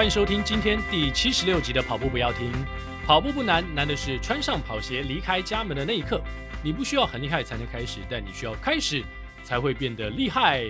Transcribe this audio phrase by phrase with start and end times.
[0.00, 2.50] 欢迎收听今天第七十六集的跑步不要停。
[3.04, 6.22] 跑步不难，难的是穿上跑鞋离开家门的那一刻。
[6.64, 9.04] 你不需要很厉害才能开始，但你需要开始
[9.42, 10.64] 才会变得厉害。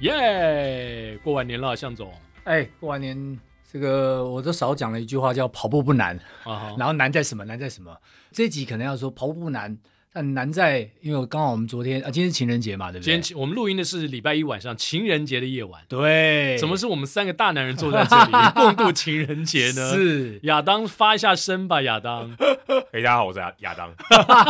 [0.00, 1.18] 耶！
[1.24, 2.12] 过完年了，向总。
[2.44, 3.40] 哎，过完年，
[3.72, 6.14] 这个我都少讲了一句话，叫跑步不难。
[6.42, 7.42] 啊，然后难在什么？
[7.46, 7.96] 难在什么？
[8.32, 9.78] 这一集可能要说跑步不难。
[10.16, 13.18] 但难在，因为刚好我们昨天啊，今天是情人节嘛，对不对？
[13.18, 15.82] 今天我们录音的是礼拜一晚上，情人节的夜晚。
[15.88, 19.90] 对，怎么是我们三个大男人坐在这里 共度情人节呢？
[19.92, 22.30] 是亚当发一下声吧，亚当。
[22.92, 23.92] 嘿，大家好，我是亚亚当。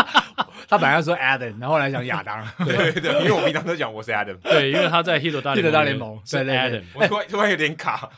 [0.69, 2.47] 他本来要说 Adam，然后后来讲亚当。
[2.67, 4.37] 对对对，因为我平常都讲我是 Adam。
[4.43, 5.71] 对，因为他在 Hito 大联盟。
[5.71, 6.83] Hito 大联盟是 Adam。
[6.93, 8.11] 我突然突然有点卡。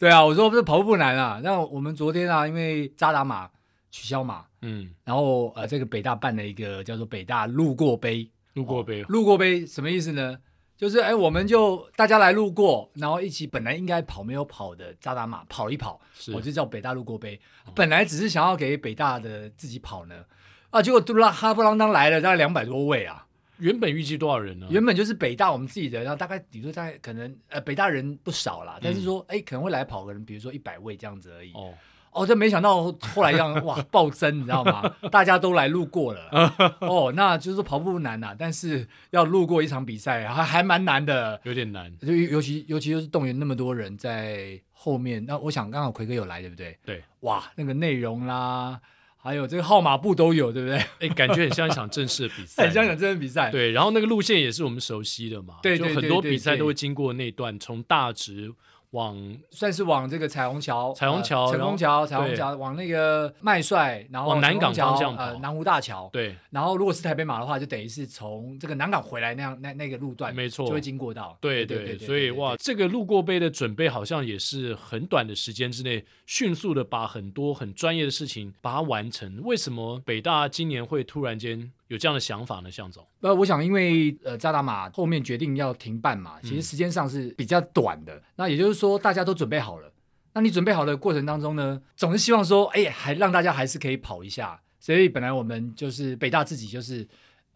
[0.00, 1.40] 对啊，我说不是跑步不难啊。
[1.44, 3.48] 那我们昨天啊，因为扎达马
[3.94, 4.44] 取消嘛。
[4.62, 10.36] 嗯，然后呃，这个北大办了一个叫做北大路过杯，路过杯，哦、路过杯什么意思呢？
[10.76, 16.00] 就是哎，我们就大家来路过，然后一起本来应该跑没有跑的渣打马跑一跑，
[16.34, 17.40] 我就叫北大路过杯。
[17.66, 20.24] 哦、本来只是想要给北大的自己跑呢，
[20.70, 23.24] 啊，结果嘟啦哈不啷当来了大概两百多位啊。
[23.58, 24.66] 原本预计多少人呢？
[24.68, 31.52] 原本就是北大我们自己的，然后大概比如说大概可能呃北大人不少啦，嗯、但是说哎可能会来跑个人，比如说一百位这样子而已。
[31.52, 31.72] 哦。
[32.14, 32.84] 哦，这没想到
[33.14, 34.82] 后来这样哇 暴增，你知道吗？
[35.10, 36.52] 大家都来路过了。
[36.80, 41.92] 哦，那就是跑步不难呐、啊，但是要路过一场比赛还还蛮难的，有点难。
[41.98, 46.78] 就尤其尤其就是动员那么多人在后面，那我想刚好奎哥有来，对不对？
[46.84, 48.80] 对，哇，那个内容啦，
[49.16, 50.78] 还有这个号码布都有，对不对？
[51.00, 53.50] 哎，感觉很像一场正式的比赛， 很像一场正式比赛。
[53.50, 58.54] 对，然后那个路线也是我们熟悉的嘛，对，就很多比赛都会经过那段从大直。
[58.94, 79.40] 往算是往这个彩虹桥，彩虹桥，彩虹桥，彩虹桥，往那个麦帅，然后往南港方向呃，南湖大桥，对，然后如果是台北马的话，就等于是从这个南港回来那样那那个路段，没错，就会经过到，对对，所以哇，这个路过杯的准备好像也是很短的时间之内，迅速的把很多很专业的事情把它完成。
[79.42, 81.72] 为什么北大今年会突然间？
[81.88, 83.06] 有这样的想法呢，向总。
[83.20, 88.14] 呃，我想因为呃，扎达马后面决定要停办嘛，其实时间上是比较短的。
[88.16, 89.92] 嗯、那也就是说，大家都准备好了。
[90.32, 94.60] 那你准备好的过程当中呢，总是希望说，哎，还让大家还是可以跑一下。
[94.80, 97.06] 所以本来我们就是北大自己就是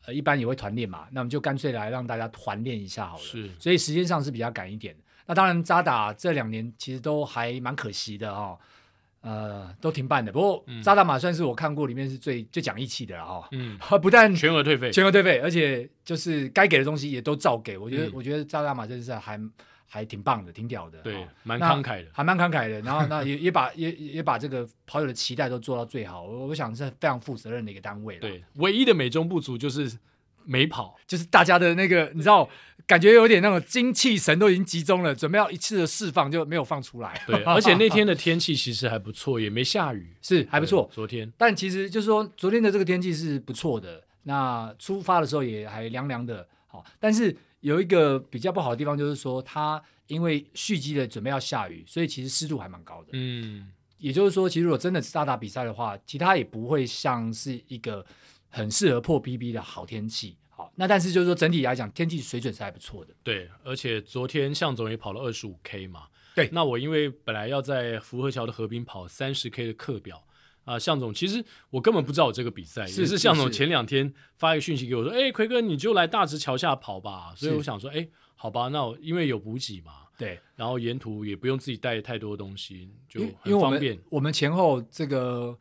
[0.07, 3.23] 呃，一般也会团练嘛，那我们就干脆来让大家团练一下好了。
[3.23, 3.51] 是。
[3.59, 4.97] 所以时间上是比较赶一点。
[5.27, 8.59] 那当然，扎打这两年其实都还蛮可惜的哦。
[9.29, 10.33] 呃，都停办的。
[10.33, 13.49] 不过扎达马算是我看过里面是最最讲义气的了哈。
[13.53, 17.77] 嗯， 不但全额退费，全额退费，而且就是该给的东西也都照给。
[17.77, 19.39] 我觉得，我觉得扎达马真的是还
[19.87, 20.99] 还挺棒的，挺屌的。
[21.03, 22.81] 对，蛮慷慨的，还蛮慷慨的。
[22.81, 26.23] 然后那也也把也也把这个跑友的期待都做到最好。
[26.23, 28.17] 我我想是非常负责任的一个单位。
[28.19, 29.99] 对，唯一的美中不足就是。
[30.51, 32.49] 没跑，就是大家的那个，你知道，
[32.89, 37.23] 感觉有点那种精气神都已经集中了，准备要一次的释放，就没有放出来。
[37.27, 40.89] 对， 而且那天的天气其实还不错，也没下雨， 是还不错。
[40.91, 44.03] 昨天，但其实就是说，昨天的这个天气是不错的。
[44.23, 46.83] 那出发的时候也还凉凉的，好。
[46.99, 53.11] 但是有一个比较不好的地方，就是说它因为蓄积的准备要下雨，所以其实湿度还蛮高的。
[53.13, 53.69] 嗯，
[53.99, 58.03] 也就是说，其实如果真的是大打比赛的话，其他也不会像是一个。
[58.51, 63.15] 很适合破 PB 的好天气，好，那但是就是说整体来讲，天气水准是还不错的。
[63.23, 66.09] 对，而且昨天向总也跑了二十五 K 嘛。
[66.35, 70.21] 对，那我因为本来要在福和桥的河滨跑三十 K 的课表
[70.65, 77.33] 啊、向，总其实我根本不知道有这个比赛，是也是向总前两天发一个讯息给我说，哎，奎哥你就来大直桥下跑吧。
[77.37, 83.97] 所以我想说，哎，好吧，那我因为有补给嘛，对，然后沿途也不用自己带太多东西，就很方便。
[84.11, 85.57] 我们前后这个。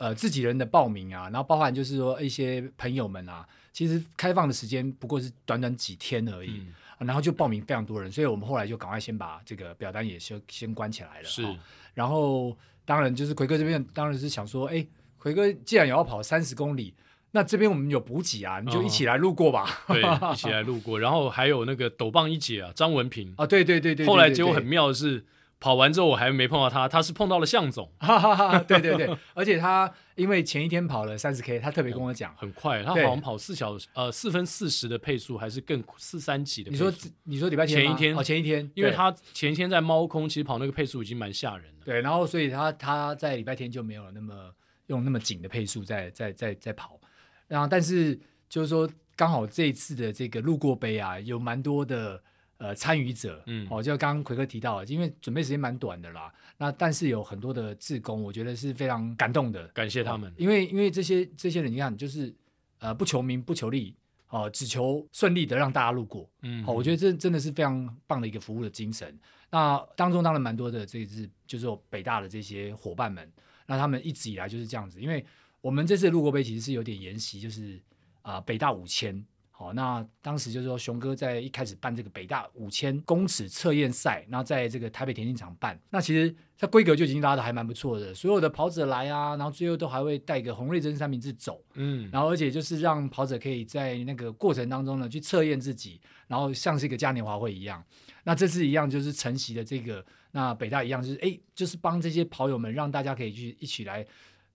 [0.00, 3.44] 呃，自己人的报名啊，然后包含就是说一些朋友们啊，
[3.78, 11.24] 其实开放的时间不过是短短几天而已，嗯啊，然后就报名非常多人，所以我们后来就赶快先把这个表单也先先关起来了。
[11.24, 11.46] 是，
[11.94, 14.84] 然后当然就是奎哥这边当然是想说，哎，
[15.16, 16.92] 奎哥既然也要跑三十公里，
[17.30, 19.84] 那这边我们有补给啊，你就一起来路过吧。
[19.86, 25.24] 哦、对，一起来路过，然后还有那个斗棒一姐啊，张文平 啊，对对对对，对，后来结果很妙的是。
[25.60, 36.70] 跑完之后我还没碰到他，他是碰到了向总，哈哈哈，对对对， 而且他因为前一天跑了三十 K，他特别跟我讲，很快，他好像跑四小时，呃，四分四十的配速，还是更四三级的。
[36.70, 36.92] 你说
[37.24, 38.16] 你说礼拜天前一天。
[38.16, 41.84] 哦，前一天，因为他前一天在猫空，其实跑那个配速已经蛮吓人了。
[41.84, 44.52] 对，然后所以他他在礼拜天就没有那么
[44.86, 47.00] 用那么紧的配速在在在在跑，
[47.48, 48.16] 然后但是
[48.48, 52.22] 就是说刚好这一次的这个路过杯啊，有蛮多的。
[52.58, 62.34] 呃，参与者，嗯，哦，就刚刚奎哥提到，因为准备时间蛮短的啦，那但是有很多的志工，我觉得是非常感动的，感谢他们，因为因为这些这些人，你看，就是
[62.80, 63.94] 呃不求名不求利，
[64.28, 66.28] 哦，只求顺利的让大家路过。
[66.42, 69.16] 嗯，好，我觉得这真的是非常棒的一个服务的精神。
[69.50, 73.30] 那当中当然蛮多的，这次就是北大的这些伙伴们，
[73.66, 75.24] 那他们一直以来就是这样子，因为
[75.60, 77.80] 我们这次的路过杯其实是有点沿袭，就是
[78.22, 79.24] 啊、呃，北大五千。
[79.58, 97.84] 好，那当时就是说，熊哥在一开始办这个北大五千公尺测验赛，然后在这个台北田径场办，那其实它规格就已经拉的还蛮不错的，所有的跑者来啊，然后最后都还会带个红瑞珍三明治走，嗯，然后而且就是让跑者可以在那个过程当中呢去测验自己，然后像是一个嘉年华会一样，
[98.22, 104.06] 那这次一样就是晨曦的这个，那北大一样就是哎，就是帮这些跑友们让大家可以去一起来。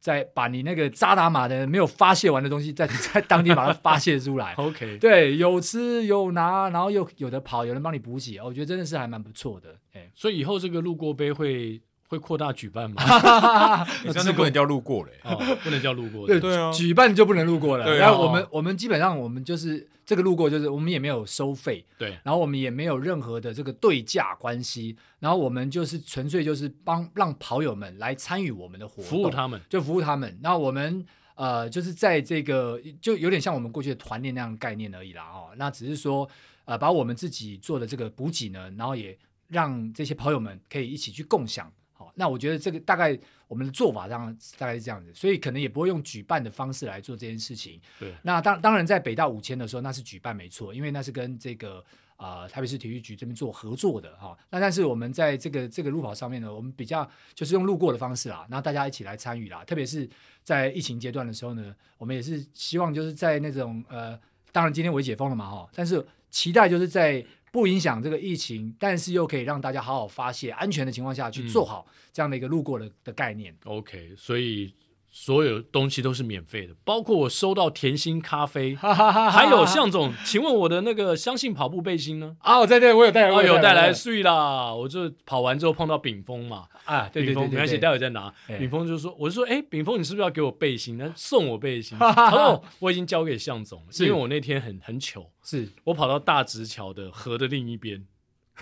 [0.04, 4.54] 再把你那个扎达马的没有发泄完的东西，在 在当地把它发泄出来。
[4.56, 9.70] OK，对，有吃有拿，然后又有的跑，有人帮你补给，我觉得真的是还蛮不错的。
[9.94, 11.82] 哎，所以以后这个路过杯会
[12.13, 13.04] 会扩大举办吗？
[14.06, 16.25] 你真的不能叫路过嘞，哦，不能叫路过。
[16.25, 17.86] 对对啊，举办就不能路过了。
[17.86, 19.89] 对啊，然后我们我们基本上我们就是。
[20.06, 30.38] 这个路过就是我们也没有收费，对，然后我们也没有任何的这个对价关系，然后我们就是纯粹就是帮让跑友们来参与我们的活动，服务他们，就服务他们。
[30.42, 31.06] 那我们
[31.36, 36.30] 呃就是在这个就有点像我们过去的团练那样的概念而已啦哦，那只是说
[36.65, 39.18] 呃把我们自己做的这个补给呢，然后也
[39.48, 41.71] 让这些跑友们可以一起去共享。
[41.94, 43.18] 好，那我觉得这个大概。
[43.45, 47.80] 我们的做法上大概是这样子，所以可能也不会用举办的方式来做这件事情。
[48.00, 51.78] 对，那当当然在北大五千的时候，那是举办没错，因为那是跟这个
[52.16, 54.36] 啊、呃、台北市体育局这边做合作的哈。
[54.50, 59.63] 那但是我们在这个这个路跑上面呢，我们比较就是用路过的方式啦，然后大家一起来参与啦。
[59.63, 60.10] 特别是
[60.42, 64.19] 在疫情阶段的时候呢，我们也是希望就是在那种呃，
[64.51, 67.24] 当然今天我解封了嘛哈，但是期待就是在。
[67.54, 73.54] 不影响这个疫情，但是又可以让大家好好发泄、安全的情况下去做好这样的一个路过的的概念。
[73.66, 74.74] 嗯、OK，所以。
[75.15, 82.36] 所有东西都是免费的，包括我收到甜心咖啡， 还有向总，请问我的那个相信跑步背心呢？
[82.39, 84.74] 啊，我在这，我有带来，我有带来，睡啦！
[84.74, 88.33] 我就跑完之后碰到炳峰嘛，啊，对对对，没关系，待会再拿。
[88.57, 90.98] 炳峰就说，我就说，哎，炳峰，你是不是要给我背心？
[90.98, 91.95] 他送我背心。
[92.00, 98.04] 他说我已经交给向总了，是因为我那天很很糗，是我跑到大直桥的河的另一边。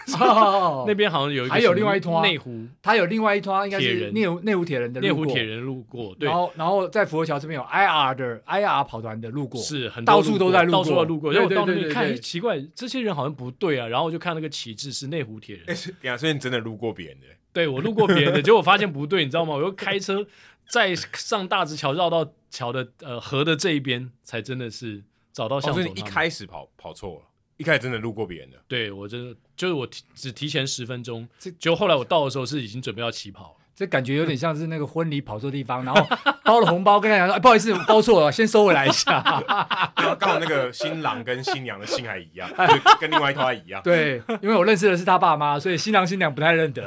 [0.87, 6.27] 那边好像有一个，还有另外一坨内湖，它有另外一坨，应该是内湖内湖铁人的内湖铁人路过，对。
[6.27, 11.31] 然后然后在福和桥这边有 IR 的 IR 跑团的路过，是很到处都在路过，到处要路过。
[11.33, 13.87] 然后我到那边看，奇怪，这些人好像不对啊。
[13.87, 15.65] 然后我就看那个旗帜是内湖铁人，
[16.03, 17.27] 哎，所以你真的路过别人的？
[17.53, 19.55] 对，我路过别人的， 结果发现不对，你知道吗？
[19.55, 20.25] 我又开车
[20.69, 25.03] 在上大直桥绕到桥的呃河的这一边，才真的是
[25.33, 25.83] 找到向总。
[25.83, 27.25] 所以你一开始跑跑错了。
[27.61, 36.07] 一开始真的路过别人的，对我真的就是我提只提前十分钟，这结果后来我到的时候是已经准备要起跑了，这感觉有点像是那个婚礼跑错地方，然后
[36.43, 39.21] 包了红包跟他讲说，哎，不好意思，我包错了，先收回来一下。
[40.19, 42.49] 刚好那个新郎跟新娘的姓还一样，
[42.99, 43.81] 跟另外一套还一样。
[43.83, 46.85] 对，因为我认识的是他爸妈，所以新郎新娘不太认得。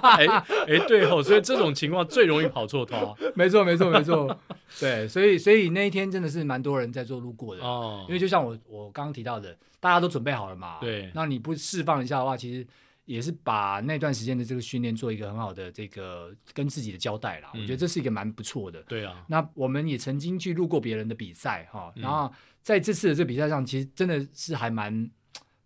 [0.00, 0.26] 哎
[0.68, 3.16] 哎，对哦，所以这种情况最容易跑错套。
[3.34, 4.38] 没错，没错，没错。
[4.78, 9.56] 对，所以所以那一天真的是蛮多人在做路过的哦，因为就像我我刚刚提到的。
[9.82, 10.76] 大家都准备好了嘛？
[10.78, 12.66] 对，那你不释放一下的话，其实
[13.10, 17.50] 也是把那段时间的这个训练做一个很好的这个跟自己的交代啦。
[17.54, 18.80] 嗯、我觉得这是一个蛮不错的。
[18.84, 25.10] 对啊，那我们也曾经去录过别人的比赛哈，然后在这次的这个比赛上，其实真的是还蛮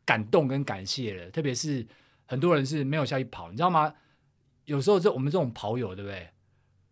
[0.07, 1.31] 感动跟感谢的。
[1.31, 1.87] 特别是
[2.25, 3.93] 很多人是没有下去跑，你知道吗？
[4.65, 6.31] 有时候这我们这种跑友，对不对？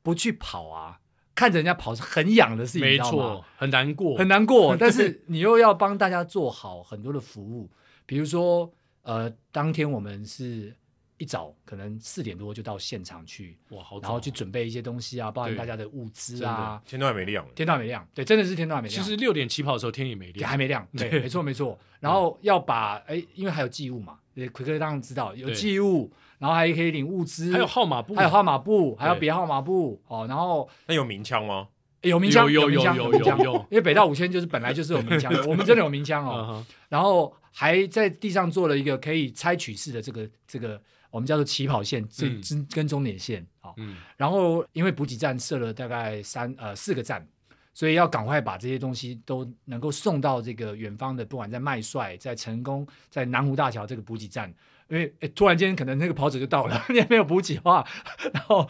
[0.03, 1.01] 不去跑啊。
[1.35, 4.77] 看着人家跑是很痒的事情，没错，很难过，很难过。
[4.77, 7.71] 但是 你又要帮大家做好很多的服务，
[8.05, 8.71] 比如说，
[9.03, 10.75] 呃，当天我们是
[11.19, 16.83] 一早可能四点多就到现场去，哇，好，然后去准备一些东西啊，包含大家的物资啊。
[16.85, 19.03] 天都还没亮，天都还没亮，对，真的是天都还没亮。
[19.03, 21.79] 其实六点起跑的时候天也没亮，还没亮，对，没错没错。
[22.01, 26.13] 然后要把哎，因为还有寄物嘛，奎哥当然知道有寄物。
[26.39, 30.27] 然后还可以领物资，还有号码布，还有号码布，还有别号码布哦。
[30.27, 31.69] 然后那有鸣枪吗？
[32.03, 33.55] 有鸣枪，有有有有有。
[33.71, 36.65] 因为北大五千就是本来就是有鸣枪的， 我们真的有鸣枪哦。
[36.89, 40.81] 然后还在地上做了一个可以拆取式的这个这个，
[41.11, 42.27] 我们叫做起跑线，这
[42.75, 43.73] 跟终点线啊。
[44.17, 47.27] 然后因为补给站设了大概三呃四个站，
[47.73, 54.53] 所以要赶快把这些东西都能够送到这个远方的，不管在麦帅、在成功、在南湖大桥这个补给站。
[54.93, 57.83] 因为突然间可能那个跑者就到了， 你还没有补给的话，
[58.35, 58.69] 然后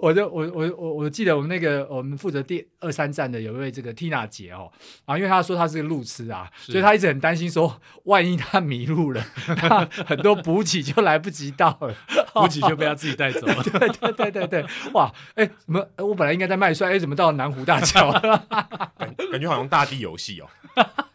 [0.00, 4.70] 我就我我我我记得我们那个我们负责第二三站的有一位这个 Tina 姐哦
[5.04, 9.20] 啊，因为她说她是个路痴啊，所以她一直很担心说，万一她迷路了，
[9.56, 11.92] 她很多补给就来不及到了，
[12.32, 13.60] 补给就被她自己带走了。
[13.64, 18.46] 对对对对对，哇，哎，怎么我本来应该在麦帅，哎，怎么到了南湖大桥了？
[18.96, 20.46] 感感觉好像大地游戏哦。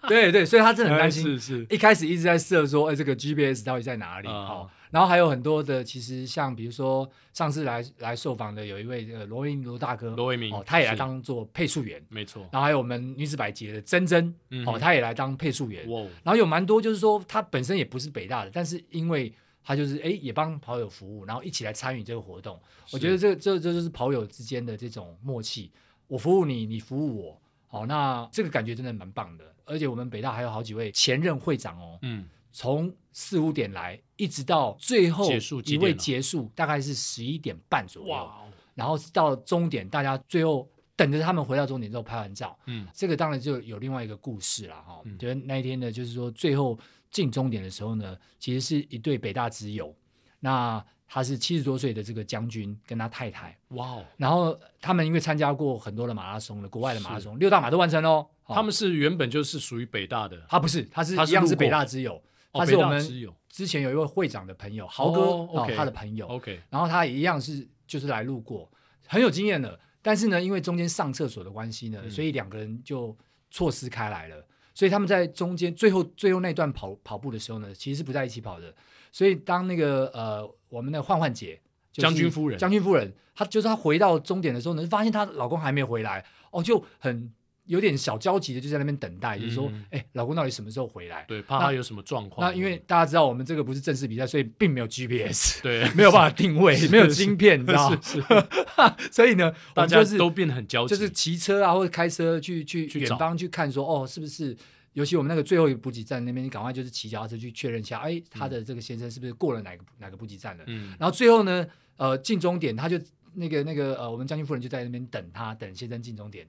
[0.10, 1.24] 对对，所以他真的很担心。
[1.24, 4.28] 是是，一开始一直在设说，哎，这个 GPS 到底在哪里？
[4.28, 12.42] 好、嗯，然后还有很多的，其实像比如说上次来来受访的有一位呃罗维明罗大哥，罗维明哦，他也来当做配速员，没错。
[12.52, 15.90] 然后还有我们女子百捷的珍珍，嗯、哦，他也来当配速员。
[15.90, 22.60] 哇，然后有蛮多就是说他本身也不是北大的，但是因为他就是哎也帮跑友服务，然后一起来参与这个活动。
[22.92, 25.72] 我觉得这这这就是跑友之间的这种默契，
[26.08, 27.42] 我服务你，你服务我。
[27.72, 35.32] 好，那这个感觉真的蛮棒的，而且我们北大还有好几位前任会长哦，嗯，从四五点来，一直到最后
[35.66, 38.42] 一位结束大概是十一点半左右，哇，
[38.74, 46.78] 然后到终点，大家最后等着他们回到终点之后拍完照，嗯，这个当然就有另外一个故事了哈，觉得、嗯、那一天呢，就是说最后
[47.12, 49.96] 进终点的时候呢，其实是一对北大之友，
[50.40, 50.84] 那。
[51.12, 54.06] 他是七十多岁的这个将军，跟他太太，哇哦！
[54.16, 58.28] 然后他们因为参加过很多的马拉松的国外的马拉松，六大马都完成哦。
[58.54, 63.02] 他们是原本就是属于北大的，他不是，他是一样是北大之友，他是我们
[63.50, 66.28] 之前有一位会长的朋友，豪哥哦，他的朋友。
[66.28, 68.70] OK，然后他也一样是就是来路过，
[69.08, 69.80] 很有经验的。
[70.02, 73.16] 但是呢，因为中间上厕所的关系呢，所以两个人就
[73.52, 74.46] 错失开来了。
[74.74, 78.74] 所以他们在中间最后最后那段跑跑步的时候呢，其实是不在一起跑的。
[79.12, 81.60] 所以当那个呃，我们的焕焕姐，
[81.92, 87.30] 将军夫人，将军夫人，她就是她回到终点的时候呢，发现她老公还没回来，哦，就很
[87.70, 91.24] 有点小焦急的就在那边等待，嗯、就是说，哎，老公到底什么时候回来？
[91.28, 92.50] 对，怕他有什么状况。
[92.50, 98.00] 那，因为大家知道我们这个不是正式比赛，所以并没有 GPS，对，没有办法定位， 是没有晶片，你知道吗？
[98.02, 98.26] 是，是
[99.14, 104.58] 所以呢，大家都变得很焦急，就是骑车啊，或者开车去去远方去看说，说哦，是不是？
[104.94, 110.64] 尤其我们那个最后一个补给站那边，你赶快就是骑脚踏车去确认一下，哎，他的这个先生是不是过了哪个哪个补给站了？
[110.66, 111.66] 嗯，然后最后呢，
[111.98, 113.00] 呃，进终点，他就
[113.36, 116.46] 那个那个呃，我们将军夫人就在那边等他，等先生进终点，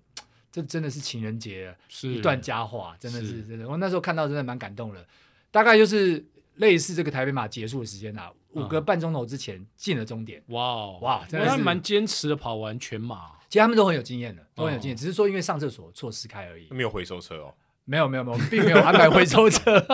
[0.50, 3.69] 这真的是情人节，是一段佳话，真的是，是真的。
[3.69, 5.07] 我那时候看到真的蛮感动的，
[5.50, 6.25] 大概就是
[6.57, 10.42] 类似这个台北马结束的时间啊，五个半钟头之前进了终点。
[10.49, 13.33] 哇、哦、哇，真的是蛮坚持的跑完全马。
[13.49, 16.66] 其实他们都很有经验的，都很有经验，哦、只是说因为上厕所错失开而已。
[16.71, 17.54] 没有回收车哦。
[17.90, 19.85] 没有没有没有，并没有安排回收车，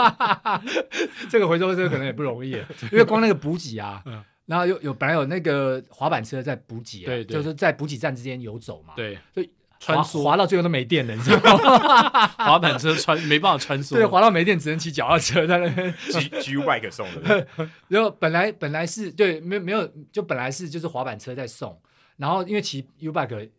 [1.31, 2.51] 这个回收车可能也不容易，
[2.93, 4.05] 因为光那个补给啊，
[4.45, 9.49] 然后有有本来有那个滑板车在补给啊，对，就是在补给站之间游走嘛，对，所以
[9.87, 12.26] 滑滑到最后都没电了，你知道吗？
[12.37, 17.47] 滑板车穿没办法穿梭，对，滑到没电只能骑脚踏车在那边， G G U bike 送的，
[17.88, 21.81] 然后本来本来是对，没没有，就本来是就是滑板车在送，
[22.16, 23.50] 然后因为骑 U bike。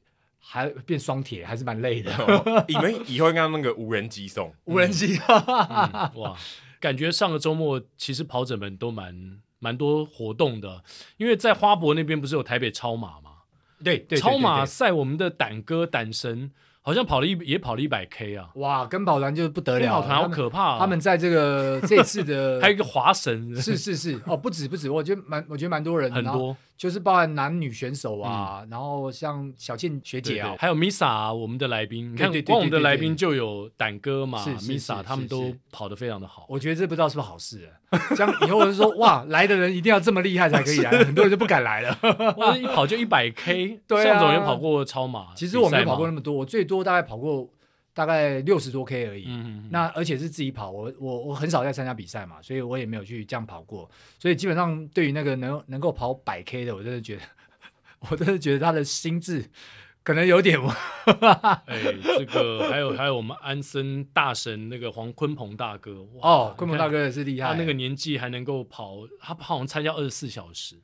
[0.49, 2.09] 还变双铁，还是蛮累的。
[2.69, 6.37] 你们以后应该用那个无人机送无人机、嗯，哇！
[6.79, 10.85] 感觉上个周末其实跑者们都蛮蛮多活动的，
[11.17, 13.26] 因为在花博那边不是有台北超马吗？
[13.83, 16.51] 对，对，超马赛我们的胆哥胆神。
[16.79, 18.47] 好像跑了一也跑了一百 K 啊！
[18.55, 20.79] 哇，跟跑团就不得了，跟跑团好可怕啊！
[20.79, 37.99] 他们在这个 这次的还有一个华神，是是是哦，不止不止，我觉得蛮我觉得蛮多人，很多就是包含男女选手啊，然后像小倩学姐啊，还有 Misa 啊我们的来宾，你看光我们的来宾就有胆哥嘛，Misa 他们都跑得非常的好，我觉得这不知道是不是好事啊？
[38.15, 41.97] 这样以后人说哇，来的人一定要这么厉害才可以来， 很多人就不敢来了。
[42.37, 47.49] 哇，一跑就一百 K， 对，向总也跑过超马，其实我没有跑过那么多，我最多大概跑过。
[47.97, 53.89] 大概六十多 K 而已，嗯嗯嗯，那而且是自己跑，我我我很少在参加比赛嘛，所以我也没有去这样跑过，
[54.19, 57.21] 所以基本上对于那个能能够跑百 K 的，我真的觉得，
[58.07, 59.49] 我真的觉得他的心智
[60.03, 60.59] 可能有点，
[61.65, 70.75] 哎，这个还有还有我们安森大神那个黄鲲鹏大哥，哦，鲲鹏大哥也是厉害，他那个年纪还能够跑，他好像参加二十四小时，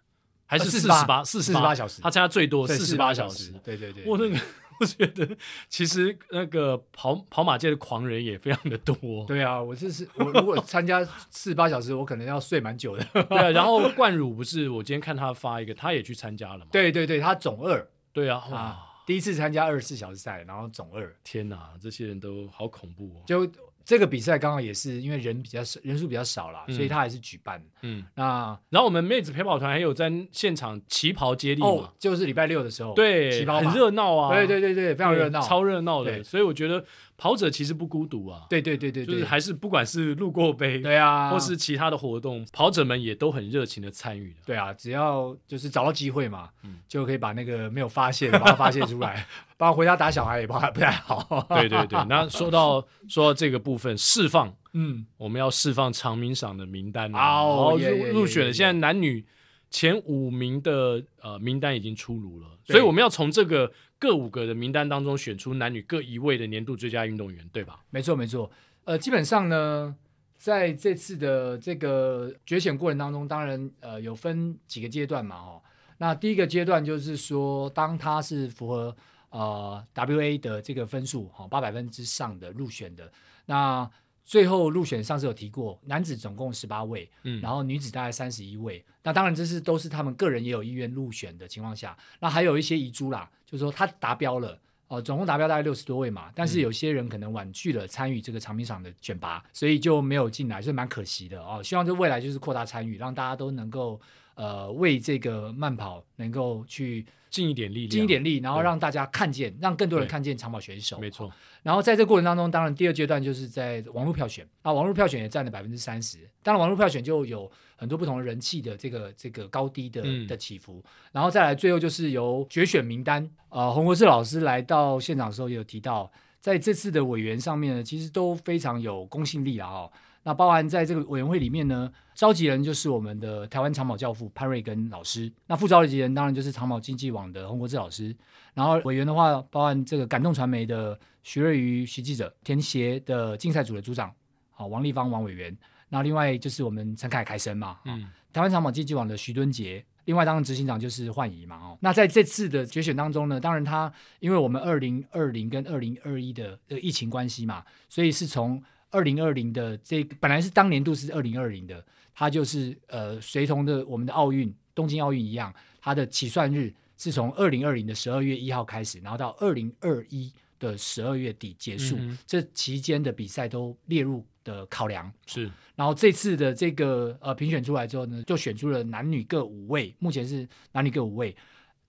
[0.47, 4.35] 还是四十八四十八小时，他参加最多四十八小时，对对对，我那个。
[4.83, 5.37] 我觉得
[5.69, 9.25] 其实那个跑跑马界的狂人也非常的多。
[9.25, 13.03] 对啊，我就是我如果参加四十八小时，我可能要睡蛮久的。
[13.29, 16.67] 对啊，然后冠儒不是我今天看他发一个，他也去参加了嘛？
[16.71, 17.87] 对对对，他总二。
[18.11, 21.15] 对啊，哇，啊、第一次参加二十四小时赛，然后总二。
[21.23, 23.23] 天哪，这些人都好恐怖哦！
[23.25, 23.49] 就。
[23.85, 27.61] 这个比赛刚好也是因为人比较少，人数比较少啦，嗯、所以他还是举办。
[27.81, 36.11] 嗯，那然后我们妹子陪跑团还有在现场旗袍接力嘛、哦，就是礼拜六的时候，对，旗袍很热闹啊，对对对对，非常热闹，超热闹的。
[36.11, 36.23] 对。
[36.23, 36.83] 所以我觉得
[37.17, 38.45] 跑者其实不孤独啊。
[38.49, 44.35] 对对对对，就是还是不管是路过杯，对啊，或是其他的活动，跑者们也都很热情的参与。
[44.45, 49.25] 对啊，只要就是找到机会嘛，嗯、就可以把那个没有发现的把它发现出来。
[49.55, 51.45] 包括回家打小孩也不太不太好。
[51.49, 57.17] 对对对， 那说到说到这个部分释放，嗯，我们要释放长鸣赏的名单了。
[57.17, 59.25] 哦，入入选了，现在男女
[59.69, 63.71] 前五名的呃名单已经出炉了，所以我们要从这个
[64.03, 67.79] 各五个的名单当中选出男女各一位的年度最佳运动员，对吧？
[67.89, 68.51] 没错没错。
[68.83, 69.95] 呃，基本上呢，
[70.35, 75.63] 在这次的这个决选过程当中，当然呃有分几个阶段嘛，哦，
[75.99, 78.93] 那第一个阶段就是说，当他是符合
[79.29, 83.09] 呃 WA 的这个分数，哈，八百分之上的入选的，
[83.45, 83.89] 那
[84.23, 94.59] 最后入选上次有提过，男子总共十八位，嗯，然后女子大概三十一位，那当然这是都是他们个人也有意愿入选的情况下，那还有一些遗珠啦，就是说他达标了。
[94.89, 101.63] 哦，总共达标大概六十多位嘛，但是有些人可能婉拒了参与这个长鸣赏的选拔，嗯，所以就没有进来，所以蛮可惜的哦。
[101.63, 103.99] 希望这未来就是扩大参与，让大家都能够
[104.35, 107.03] 呃为这个慢跑能够去
[107.33, 110.99] 尽一点力尽一点力，然后让大家看见，让更多人看见长跑选手。
[110.99, 111.31] 没错。
[111.63, 116.19] 然后在这个过程当中，当然第二阶段就是在网络票选啊，网络票选也占了百分之三十。
[116.43, 120.79] 当然，网络票选就有很多不同的人气的这个这个高低的的起伏。
[121.11, 129.91] 然后再来最后就是由决选名单，呃，洪国志老师来到现场的时候也有提到，在这次的委员上面呢，其实都非常有公信力了哦。
[130.25, 138.15] 那包含在这个委员会里面呢，召集人就是我们的台湾长跑教父潘瑞根老师，那副召集人当然就是长跑经济网的洪国志老师，
[138.53, 144.13] 然后委员的话包含这个感动传媒的徐瑞瑜徐记者，田协的竞赛组的组长，
[144.51, 145.53] 好王立芳王委员，
[145.89, 158.63] 那另外就是我们陈凯凯生嘛，嗯，台湾长跑经济网的徐敦杰，另外当然执行长就是焕仪嘛，哦，那在这次的决选当中呢，当然他因为我们二零二零跟二零二一的这个疫情关系嘛，所以是从。
[158.93, 161.83] 二零二零的这个本来是当年度是二零二零的，
[162.15, 175.51] 它就是呃随同的我们的奥运东京奥运一样，它的起算日是从二零二零的十二月一号开始，然后到二零二一的十二月底结束，嗯、这期间的比赛都列入的考量是。
[175.75, 181.35] 然后这次的这个呃评选出来之后呢，就选出了男女各五位，目前是男女各五位，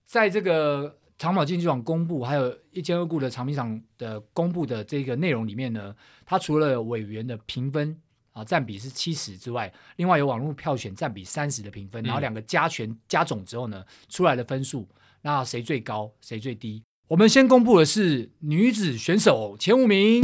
[0.05, 0.97] 在这个。
[1.17, 5.95] 长跑竞技网公布，还有一千二股的长鸣赏的公布的这个内容里面呢，
[6.25, 7.97] 它除了有委员的评分
[8.33, 14.85] 啊占比是七十之外，另外有网络票选占比三十的评分，然后两个加权加总之后呢，出来的分数，
[15.21, 16.83] 那谁最高，谁最低？
[17.07, 20.21] 我们先公布的是女子选手前五名，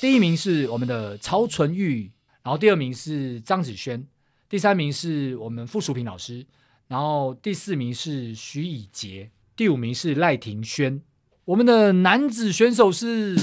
[0.00, 2.12] 第一名是我们的曹纯玉，
[2.44, 4.06] 然后第二名是张子萱，
[4.48, 6.46] 第三名是我们傅淑萍老师。
[6.92, 11.00] 然后第四名是徐以杰，第五名是赖廷轩。
[11.46, 13.34] 我们的男子选手是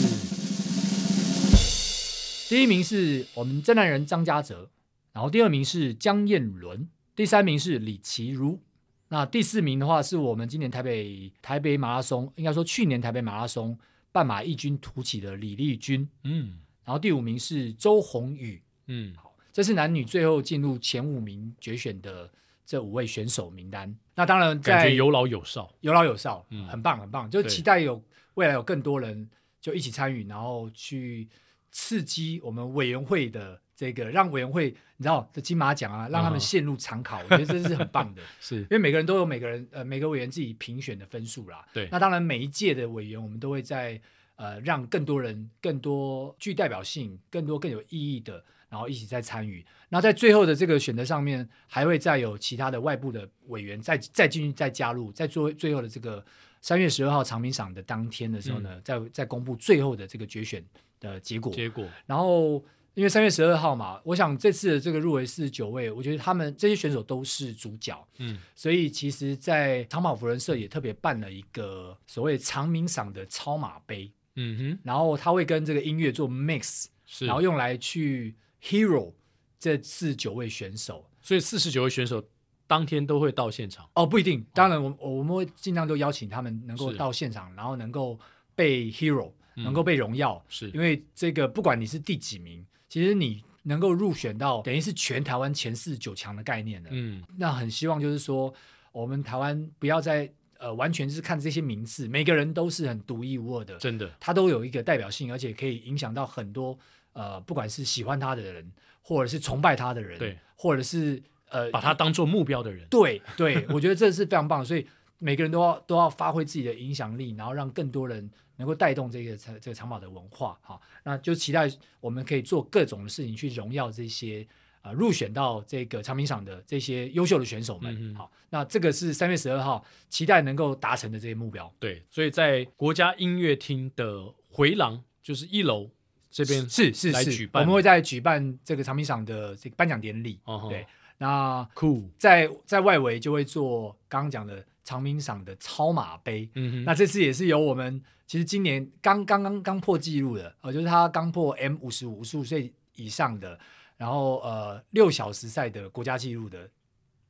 [2.48, 4.70] 第一名是我们真男人张家泽，
[5.14, 8.60] 然后第二名是江彦伦，第三名是李奇如。
[9.08, 13.76] 那第四名的话是我们今年台北台北马拉松，应该说去年台北马拉松
[14.12, 16.08] 半马异军突起的李丽君。
[16.24, 18.62] 嗯，然后第五名是周宏宇。
[18.86, 22.30] 嗯，好，这是男女最后进入前五名决选的。
[22.70, 28.00] 这五位选手名单，那当然在感觉有老有少，有老有少，嗯，很棒很棒，就期待有
[28.36, 29.28] 未来有更多人
[29.60, 31.28] 就一起参与，然后去
[31.72, 38.58] 刺激我们委员会的这个，让委员会你知道这金马奖啊，让他们陷入常考，嗯、我觉得这是很棒的， 是。
[38.58, 44.00] 因为每个人都有每个人呃每个委员自己评选的分数啦，对，那当然每一届的委员我们都会在
[44.36, 48.46] 呃让更多人更多具代表性、更多更有意义的。
[48.72, 56.24] 然后一起再参与，那在最后的这个选择上面，还会再有其他的外部的委员再再进去再加入，在做最后的这个
[56.62, 60.64] 三月十二号长鸣赏的当天的时候呢，嗯、再再公布最后的这个决选
[61.00, 61.52] 的结果。
[61.52, 76.86] 结果，然后因为三月十二号嘛，我想这次的这个入围四十九位，我觉得他们这些选手都是主角，嗯，所以其实，在长跑福人社也特别办了一个所谓长鸣赏的超马杯，嗯哼，然后他会跟这个音乐做 mix，
[77.22, 78.36] 然后用来去。
[78.62, 79.14] Hero
[79.60, 82.24] 这四十九位选手，所以四十九位选手
[82.66, 84.46] 当天都会到现场哦，不一定。
[84.54, 88.18] 当然我，我我们会尽量都邀请他们能够到现场，然后能够
[88.56, 90.42] 被 Hero，能够被荣耀。
[90.48, 96.90] 是因为这个，不管你是第几名，其实你能够入选到，等于是全台湾前四十九强的概念的。
[96.94, 98.54] 嗯，那很希望就是说，
[98.94, 106.80] 我们台湾不要再呃完全是看这些名次，每个人都是很独一无二的，真的，他都有一个代表性，而且可以影响到很多。
[107.14, 114.66] 呃，不管是喜欢他的人，或者是崇拜他的人，对，或者是呃把他当做目标的人，对对，我觉得这是非常棒的。
[114.66, 114.86] 所以
[115.18, 120.58] 每个人都要都要发挥自己的影响力，然后让更多人能够带动这个长这个长跑的文化。
[120.62, 121.70] 好，那就期待
[122.00, 124.48] 我们可以做各种的事情去荣耀这些
[124.82, 127.94] 呃入选到这个长平赏的这些优秀的选手们。
[128.00, 131.74] 嗯、好，那这个是三月十二号期待能够达成的这些目标。
[131.80, 135.90] 对，所以在国家音乐厅的回廊就是一楼。
[136.32, 140.40] 这边是是是，我们会在举办这个长鸣赏的这个颁奖典礼。
[140.46, 140.86] 哦、对，
[141.18, 142.08] 那酷。
[142.18, 146.48] 在在外围就会做刚刚讲的长鸣赏的超马杯。
[146.54, 153.58] 嗯哼，那这次也是由我们其实今年刚刚刚刚破纪录的，呃，就是他刚破 M 五十五十五岁以上的，
[153.98, 156.70] 然后呃六小时赛的国家纪录的，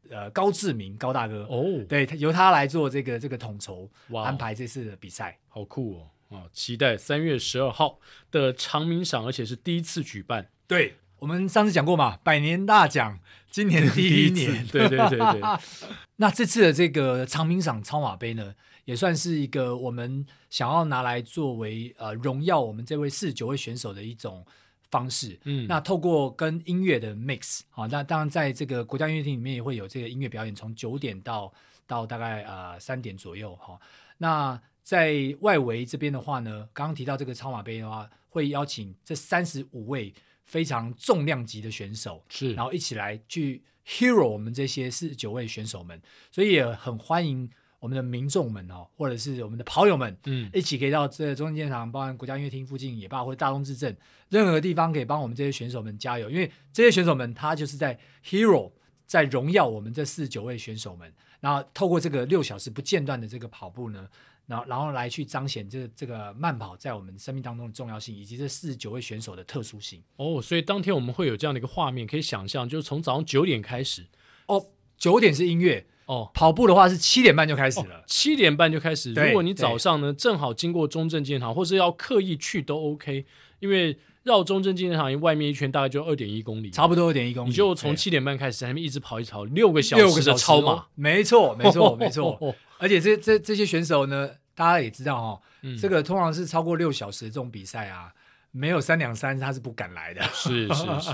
[0.09, 1.45] 呃高志明高大哥。
[1.49, 6.09] 哦，对，由他来做这个这个统筹，安排这次的比赛，好酷哦！
[6.29, 7.99] 啊，期待三月十二号
[8.31, 10.49] 的长鸣赏，而且是第一次举办。
[10.67, 15.41] 对，我们上次讲过嘛，百年大奖，今年第一年，对对对对。
[16.17, 18.53] 那这次的这个长鸣赏超马杯呢，
[18.85, 24.45] 也算是一个我们想要拿来作为呃荣耀我们这位四十九位选手的一种
[24.91, 25.39] 方式。
[25.45, 31.51] 嗯，那透过跟音乐的 mix，好，那当然在这个国家音乐厅里面也会有这个音乐表演，从九点到
[31.87, 33.79] 到大概呃三点左右哈。
[34.17, 40.11] 那在外围这边的话呢，刚刚提到这个超马杯的话，会邀请这三十五位
[40.45, 47.47] 非常重量级的选手，是，然后一起来去 hero 我们这些四十九位选手们，所以也很欢迎
[47.79, 53.95] 我们的民众们哦，或者是我们的跑友们，嗯，一起可以到这中正纪念堂，包含国家音乐厅附近也罢，或者大东至正，
[54.29, 58.71] 任何地方可以帮我们这些选手们加油，因为这些选手们他就是在 hero，
[59.05, 64.07] 在荣耀我们这四十九位选手们，然后透过这个六小时不间断的这个跑步呢。
[64.45, 70.01] 然后，然后来去彰显这这个慢跑在我们生命当中的重要性，以及这四十九位选手的特殊性。
[70.15, 74.07] 哦，所以当天我们会有这样的一个画面，可以想象，就是从早上九点开始。
[74.47, 74.65] 哦，
[74.97, 75.85] 九点是音乐。
[76.07, 77.97] 哦，跑步的话是七点半就开始了。
[77.97, 79.13] 哦，七点半就开始。
[79.13, 83.23] 如果你早上呢正好经过中正纪念堂，或是要刻意去都 OK，
[83.59, 87.49] 因为绕中正纪念堂外面一圈大概就二点一公里，差不多二点一公里。
[87.49, 90.87] 你就从七点半开始，在那边一直跑一跑，六个小时的超马。
[90.95, 92.55] 没错，没错， 没错。
[92.77, 98.13] 而且这这这些选手呢，大家也知道哦，嗯、这个通常是超过六小时的这种比赛啊，
[98.51, 100.21] 没有三两三他是不敢来的。
[100.33, 101.09] 是是 是，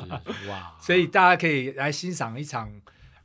[0.50, 0.76] 哇！
[0.82, 2.72] 所以大家可以来欣赏一场，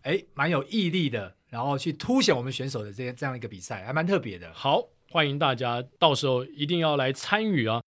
[0.03, 4.51] 哎，蛮有毅力的，然后去凸显我们选手的这样这样一个比赛，还蛮特别的。
[4.55, 7.81] 好，欢迎大家到时候一定要来参与啊！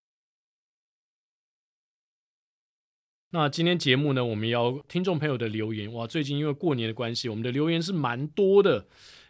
[3.36, 8.86] 那今天节目呢，我们要听众朋友的留言哇，最近因为过年的关系，我们的留言是蛮多的。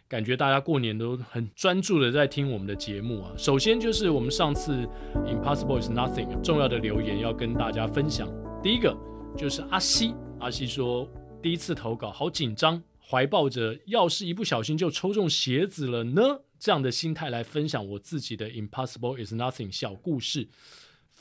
[0.06, 3.32] 感觉大家过年都很专注的在听我们的节目啊。
[3.38, 4.86] 首先就是我们上次
[5.24, 8.28] Impossible is Nothing 重要的留言要跟大家分享。
[8.62, 8.94] 第一个
[9.38, 11.10] 就是阿西，阿西说
[11.42, 20.48] 第一次投稿好紧张，怀抱着要是一不小心就抽中鞋子了呢这样的心态来分享我自己的 Impossible is Nothing 小故事。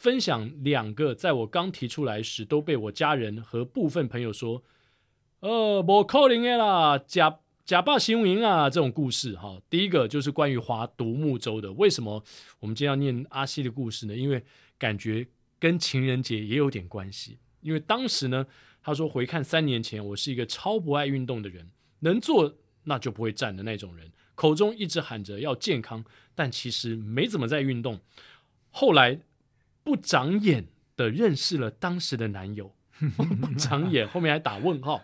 [0.04, 4.62] 分享两个在我刚提出来时都被我家人和部分朋友说，
[5.40, 7.40] 呃，不可能的啦，假。
[7.64, 11.72] 假霸行营啊，这种故事哈，第一个就是关于划独木舟的。
[11.72, 12.22] 为什么
[12.60, 14.14] 我们今天要念阿西的故事呢？
[14.14, 14.44] 因为
[14.78, 15.26] 感觉
[15.58, 17.38] 跟情人节也有点关系。
[17.62, 18.46] 因为当时呢，
[18.82, 26.04] 他说回看三年前，我是一个超不爱运动的人，能坐那就不会站的那种人，口中一直喊着要健康，
[26.36, 28.02] 但其实没怎么在运动。
[28.72, 29.18] 后来
[29.84, 32.74] 不长眼的认识了当时的男友。
[33.42, 35.02] 不长眼，后面还打问号，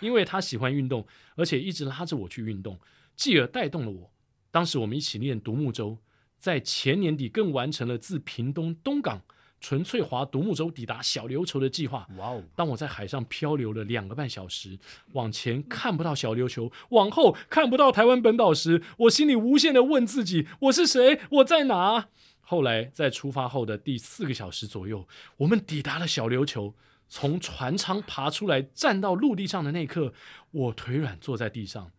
[0.00, 2.80] 因为他喜欢运动，而且一直拉着我去运动，
[3.14, 4.10] 继而带动了我。
[4.50, 5.98] 当时我们一起练独木舟，
[6.38, 9.22] 在前年底更完成了自屏东东港
[9.60, 12.08] 纯粹划独木舟抵达小琉球的计划。
[12.16, 12.42] 哇哦！
[12.56, 14.78] 当我在海上漂流了两个半小时，
[15.12, 21.20] 往前看不到小琉球，往后看不到台湾本岛时，我心里无限的问自己：我是谁？
[21.30, 22.08] 我在哪？
[22.50, 25.06] 后来在出发后的第四个小时左右，
[25.36, 26.74] 我们抵达了小琉球。
[27.10, 30.14] 从船舱爬出来，站到陆地上的那一刻，
[30.50, 31.90] 我腿软坐在地上，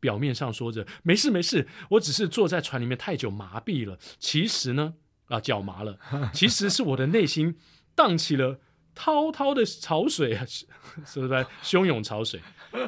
[0.00, 3.98] 表面上说着没事没事，我只是坐在船里面太久麻痹了。
[4.18, 4.94] 其实呢，
[5.28, 5.98] 啊脚麻了，
[6.34, 7.56] 其实是我的内心
[7.94, 8.60] 荡起了
[8.94, 10.44] 滔滔的潮水啊，
[11.06, 12.40] 是不是汹涌潮水？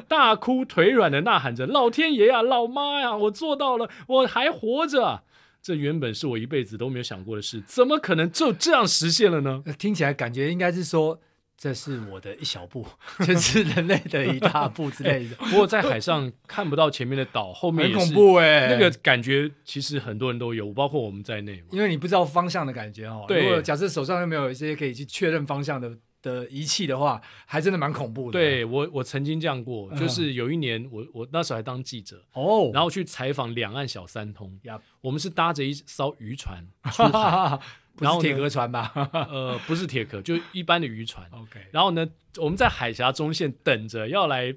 [0.07, 5.23] 大哭腿软的呐喊着：“老天爷啊，老妈呀，我做到了，我还活着！”
[5.67, 9.61] 这原本是我一辈子都没有想过的事，怎么可能就这样实现了呢？
[9.77, 11.19] 听起来感觉应该是说。
[11.59, 12.85] 这是我的一小步，
[13.25, 15.35] 这是人类的一大步之类的。
[15.37, 21.63] 不过在海上看不到前面的岛，后面很恐怖哎，那个感觉其实很多人都有，包括我们在内。
[21.71, 23.25] 因为你不知道方向的感觉哦。
[23.27, 23.41] 对。
[23.41, 28.37] 如果假设手上又没有一些可以去确认方向的的仪器的话，还真的蛮恐怖的。
[28.37, 34.59] 对我，我曾经这样过，就是有一年我我那时候还当记者哦，然后去采访两岸小三通。
[34.99, 37.59] 我们是搭着一艘渔船 出海。
[37.99, 38.91] 然后铁壳船吧？
[39.11, 41.27] 呃，不是铁壳，就一般的渔船。
[41.33, 41.59] OK。
[41.71, 44.53] 然后呢，我们在海峡中线等着要来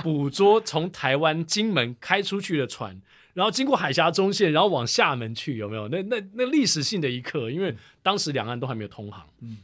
[0.00, 5.88] 捕捉从台湾金门开出去的船，然后经过海峡中线，然后往厦门去，有没有？
[5.88, 9.26] 那那那历史性的一刻，因为当时两岸都还没有通航。
[9.40, 9.58] 嗯。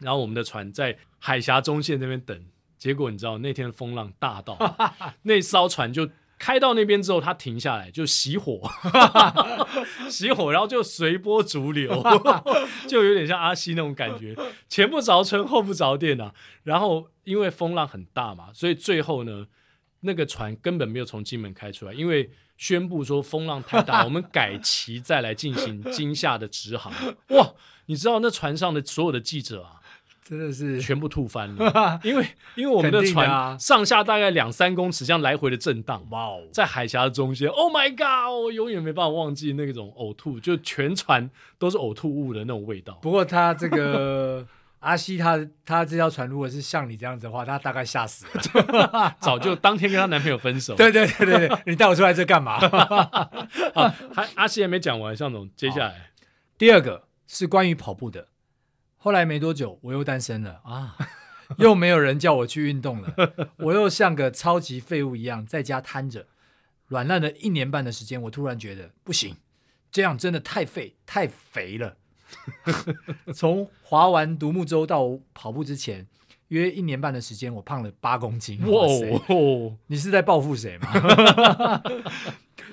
[0.00, 2.44] 然后我们的船在海峡中线那边等，
[2.76, 4.58] 结果你知道那天风浪大到，
[5.22, 6.08] 那艘船就
[6.38, 8.62] 开到那边之后，它停下来就熄火，
[10.08, 12.02] 熄火，然后就随波逐流，
[12.88, 14.34] 就有点像阿西那种感觉，
[14.66, 16.32] 前不着村后不着店啊。
[16.62, 19.46] 然后因为风浪很大嘛，所以最后呢，
[20.00, 26.90] 那个船根本没有从金门开出来，因为宣布说风浪太大，我们改期再来进行今夏的直航。
[27.28, 27.52] 哇，
[27.84, 29.79] 你知道那船上的所有的记者啊。
[30.30, 36.06] 真的是全部吐翻了， 因为因为我们的船上下大概两三公尺，这样来回的震荡。
[36.10, 38.44] 哇哦，在海峡的中间，Oh my God！
[38.44, 42.96] 我永远没办法忘记那种呕吐，就全船都是呕吐物的那种味道。
[43.02, 44.46] 不过他这个
[44.78, 50.76] 阿西他，他他这条船如果是像你这样子的话，他大概吓死了， 早就当天跟他男朋友分手。
[50.76, 52.52] 对对对对对，你带我出来这干嘛？
[53.74, 56.12] 啊，还阿西还没讲完，向总，接下来
[56.56, 58.28] 第二个是关于跑步的。
[59.02, 60.94] 后来没多久，我又单身了啊，
[61.56, 63.14] 又没有人叫我去运动了，
[63.56, 66.26] 我又像个超级废物一样在家瘫着，
[66.88, 69.36] 软烂了一年半的时间，我突然觉得不行，
[69.90, 71.96] 这样真的太废太肥了。
[73.34, 76.06] 从划完独木舟到跑步之前，
[76.48, 78.60] 约一年半的时间，我胖了八公斤。
[78.70, 78.84] 哇
[79.28, 81.82] 哦，你是在报复谁吗？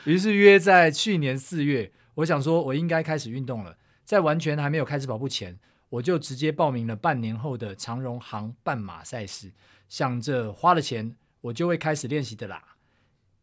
[0.03, 5.57] 于是约在去年四月，我想说我应该开始运动了，在完全还没有开始跑步前。
[5.89, 9.51] 我就直接报名了半年后的长荣航半马赛事，
[9.87, 12.61] 想着花了钱，我就会开始练习的啦。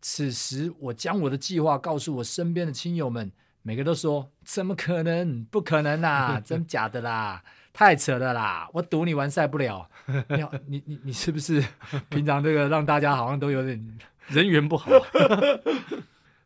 [0.00, 5.42] 此时，我将我的计划告诉我身边的亲友们，每个都说：“怎么可能？
[5.46, 6.38] 不可能啦！
[6.44, 7.42] 真假的啦？
[7.72, 8.68] 太扯了啦！
[8.74, 9.88] 我赌你完赛不了。
[10.28, 11.64] 你”你你你是不是
[12.10, 14.90] 平常这个让大家好像都有点 人缘不好？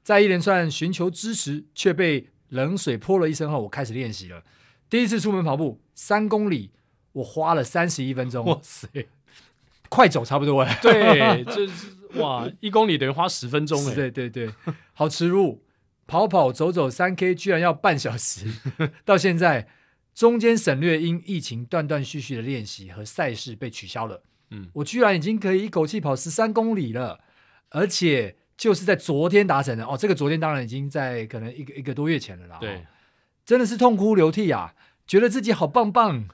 [0.05, 4.43] 在一连串寻求支持却被冷水泼了一身后，我开始练习了。
[4.91, 6.71] 第一次出门跑步三公里，
[7.13, 8.45] 我花了三十一分钟。
[8.47, 8.89] 哇塞，
[9.89, 10.79] 快走差不多哎。
[10.83, 13.95] 对，这是哇，一公里等于花十分钟哎。
[13.95, 14.51] 对对对，
[14.95, 15.63] 好耻辱，
[16.07, 18.47] 跑跑走走三 K 居然要半小时。
[19.05, 19.69] 到现在
[20.15, 24.23] 中间省略因疫情断断续续的练习和赛事被取消了。
[24.51, 27.21] 嗯，我居然已经可以一口气跑十三公里了，
[27.69, 29.85] 而且就是在昨天达成的。
[29.85, 32.57] 哦，这个昨天当然已经在可能一个一个多月前了啦。
[32.59, 32.87] 对。
[33.49, 34.75] 真的是痛哭流涕啊！
[35.07, 36.29] 觉得自己好棒棒。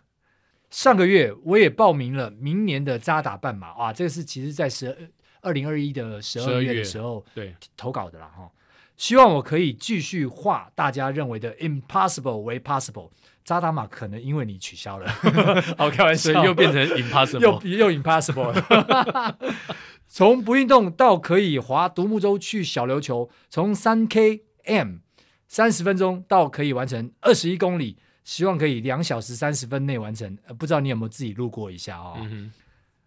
[0.69, 8.51] 上个月我也报名了明年的渣打半马啊，这个是其实在十二零二一的十二月的时候对投稿的啦哈。
[8.97, 13.11] 希望我可以继续化大家认为的 impossible 为 possible。
[13.45, 15.09] 渣打马可能因为你取消了，
[15.79, 19.35] 好开玩笑，又变成 impossible，又又 impossible。
[20.09, 25.04] 从不运动到可以划独木舟去小琉球，从三 km。
[25.49, 30.37] 三十分钟到可以完成二十一公里，希望可以两小时三十分内完成。
[30.47, 32.17] 呃，不知道你有没有自己路过一下哦？
[32.21, 32.53] 嗯，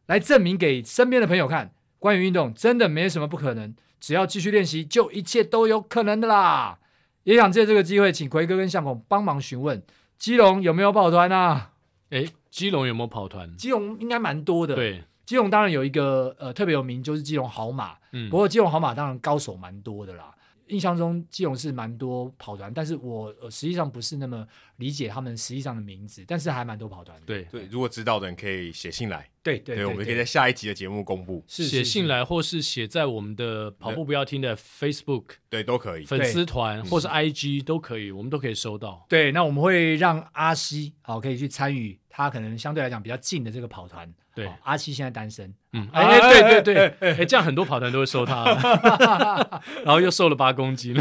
[0.06, 6.80] 来证明给身边的朋友看，关于运动真的没什么不可能，只要继续练习，就一切都有可能的啦。
[7.24, 9.84] 也想借这个机会，请奎哥跟向孔帮忙询问，
[10.18, 11.72] 基隆有没有跑团啊？
[12.12, 13.54] 诶，基隆有没有跑团？
[13.58, 14.76] 基隆应该蛮多的。
[14.76, 17.98] 对，基隆当然有一个呃特别有名，就是基隆好马。
[18.14, 20.34] 嗯，不过基隆好马当然高手蛮多的啦。
[20.70, 27.26] 印象中基隆是蛮多跑团，但是我实际上不是那么理解他们实际上的名字，但是还蛮多跑团的。
[27.26, 29.30] 对对，如果知道的人可以写信来。
[29.42, 31.42] 对对，对，对，对，我们可以在下一集的节目公布。
[31.48, 36.04] 是写信来，或是写在我们的跑步不要听的 Facebook，对，都可以。
[36.04, 39.06] 粉丝团或是 IG 都可以，我们都可以收到。
[39.08, 44.14] 对，那我们会让阿西好可以去参与，他可能相对来讲比较近的这个跑团。
[44.38, 45.52] 对，阿七现在单身。
[45.74, 48.46] 嗯，哎、欸，对对对，哎、欸，这样很多跑团都会收他，
[49.84, 50.96] 然后又瘦了八公斤。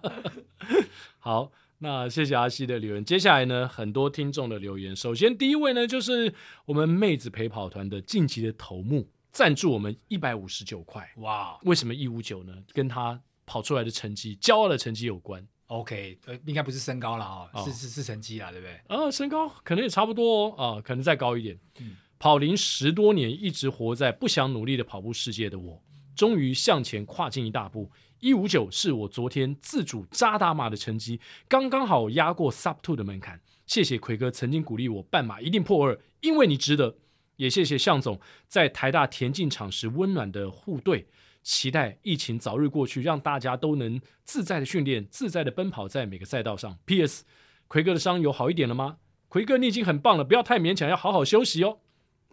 [1.20, 3.04] 好，那谢谢阿西的留言。
[3.04, 4.96] 接下来呢，很多听众的留言。
[4.96, 6.32] 首先，第一位呢，就是
[6.64, 11.06] 我们妹子陪跑团的晋级的头目，赞助我们一百五十九块。
[11.16, 12.54] 哇，为什么一五九呢？
[12.72, 15.46] 跟他跑出来的成绩、骄傲的成绩有关。
[15.66, 18.80] OK，呃，应该不是身高了啊、哦，是是是成绩啊，对不对？
[18.88, 21.58] 啊，身高可能也差不多哦，啊，可能再高一点。
[21.80, 21.96] 嗯。
[22.20, 25.82] 跑龄十多年，一直活在不想努力的跑步世界的我，
[26.14, 27.90] 终于向前跨进一大步。
[28.18, 33.40] 一五九是我昨天自主扎打马的成绩，刚刚好压过 Sub Two 的门槛。
[33.64, 36.98] 谢谢魁哥曾经鼓励我，半马一定破二，因为你值得。
[37.36, 41.06] 也谢谢向总在台大田径场时温暖的护队。
[41.42, 46.78] 期待疫情早日过去，让大家都能自在的训练，自在的奔跑在每个赛道上。
[46.84, 47.24] P.S.
[47.66, 48.98] 奎哥的伤有好一点了吗？
[49.28, 51.78] 奎哥，你已经很棒了，不要太勉强，要好好休息哦。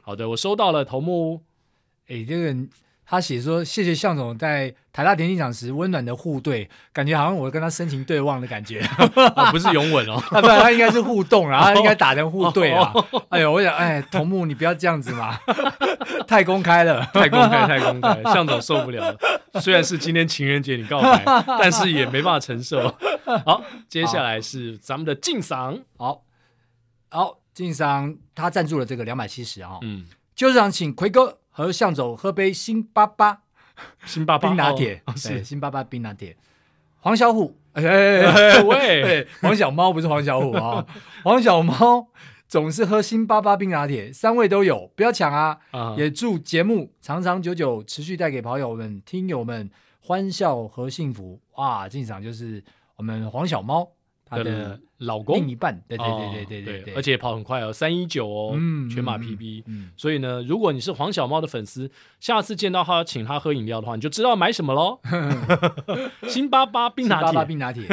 [0.07, 1.41] 好的，我收到了头目。
[2.07, 2.55] 哎，这个
[3.05, 8.79] 他写说：“谢谢向总在台大田径场时温暖的互对，感觉好像我跟他深情对望的感觉。
[9.35, 12.93] 哦、不是拥吻哦，他不他应该是互动，然后他应该打成互对啊。
[13.27, 15.37] 哎呦，我想，哎，头目你不要这样子嘛，
[16.25, 19.17] 太公开了，太公开，太公开，向总受不了了。
[19.59, 21.21] 虽然是今天情人节你告白，
[21.59, 22.95] 但是也没办法承受。
[23.45, 26.21] 好，接下来是咱们的敬赏，好，
[27.09, 33.41] 好，敬赏他赞助了这个两百七十啊，嗯，就是想请奎哥。”和向总喝杯星巴巴，
[34.05, 36.37] 星巴巴冰拿铁，哦、是星巴巴冰拿铁。
[36.99, 40.85] 黄小虎，哎，哎喂， 黄小猫不是黄小虎啊，
[41.25, 42.09] 黄小猫
[42.47, 45.57] 总是喝星巴巴冰拿铁，三位都有，不要抢啊！
[45.71, 51.41] 啊也祝节目长长久久，持续带给跑友们、听友们欢笑和幸福。
[51.55, 52.63] 哇，进场就是
[52.97, 53.93] 我们黄小猫。
[54.29, 58.51] 他的老公另一半，对对对对对对，而且跑很快哦，三一九哦，
[58.93, 59.63] 全马 PB。
[59.95, 64.99] 所以呢，如果你是黄小猫的粉丝，下次见到他请他喝饮料的话，你就知道买什么喽。
[66.27, 67.87] 星巴巴冰拿铁，冰拿铁。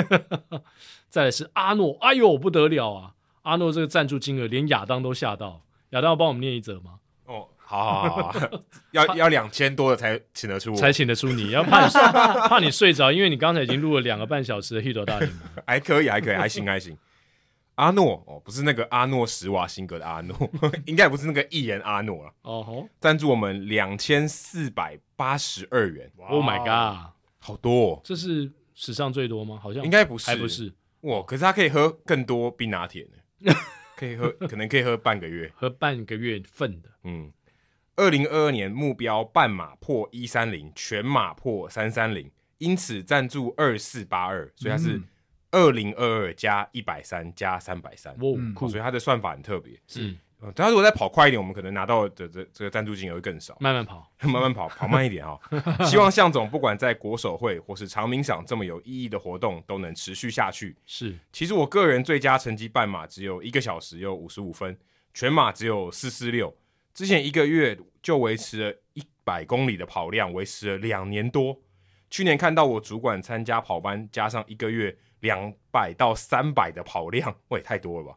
[1.08, 3.12] 再来是阿诺，哎呦不得了啊！
[3.42, 6.94] 阿诺这个赞助金额连亚当都吓到，亚当要帮我们念一则吗？
[7.66, 8.50] 好好好，
[8.92, 11.92] 要要两千多的才请得出我，才请得出你，要怕你
[12.48, 16.96] 怕你睡着，因为你刚才已经录了两个半小时的《Hito 大联盟》，还可以，还可以，还行，还行。
[17.76, 20.50] 阿诺哦，不是那个阿诺施瓦辛格的阿诺，
[20.86, 22.32] 应该也不是那个艺人阿诺了。
[22.42, 26.08] 哦吼，赞助我们两千四百八十二元。
[26.28, 29.58] Oh my god，好多，哦这是史上最多吗？
[29.60, 30.72] 好像应该不是，还不是。
[31.00, 33.52] 哇，可是他可以喝更多冰拿铁呢，
[33.96, 37.32] 可以喝，可能可以喝半个月，喝半个月份的，嗯。
[37.96, 45.00] 二零二二年目标半马破一三零，全马破三三零，因此赞助二四八二，所以它是
[45.52, 49.78] 二零二二加一百三加三百三，所以它的算法很特别。
[49.86, 50.12] 是，
[50.56, 53.56] 他如果再跑快一点，我们可能拿到的这这个赞助金额会更少。
[53.60, 55.84] 慢慢跑， 慢慢跑，跑慢一点啊、哦！
[55.86, 60.76] 希望向总不管在国手会或是长鸣赏这么有意义的活动，都能持续下去。
[60.84, 64.76] 是，其实我个人最佳成绩半马只有一个小时又五十五分，
[65.12, 66.52] 全马只有四四六。
[66.94, 71.60] 之前一个月就维持了一百公里的跑量，维持了两年多。
[72.08, 78.16] 去年看到我主管参加跑班，加上一个月两百到三百的跑量， 喂，太多了吧？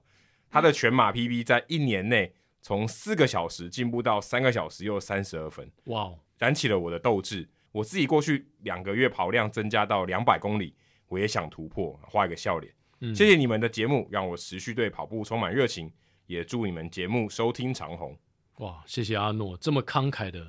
[0.50, 7.50] 他的全马 PB 在一年内从四个小时进步到三个小时又三十二分，哇.燃起了我的斗志。
[7.72, 10.76] 我自己过去两个月跑量增加到两百公里，
[11.08, 12.72] 我也想突破，画一个笑脸。
[13.00, 15.92] 嗯、谢谢你们的节目，让我持续对跑步充满热情，
[16.28, 18.16] 也祝你们节目收听长红。
[18.58, 20.46] 哇，谢谢阿诺这么慷慨的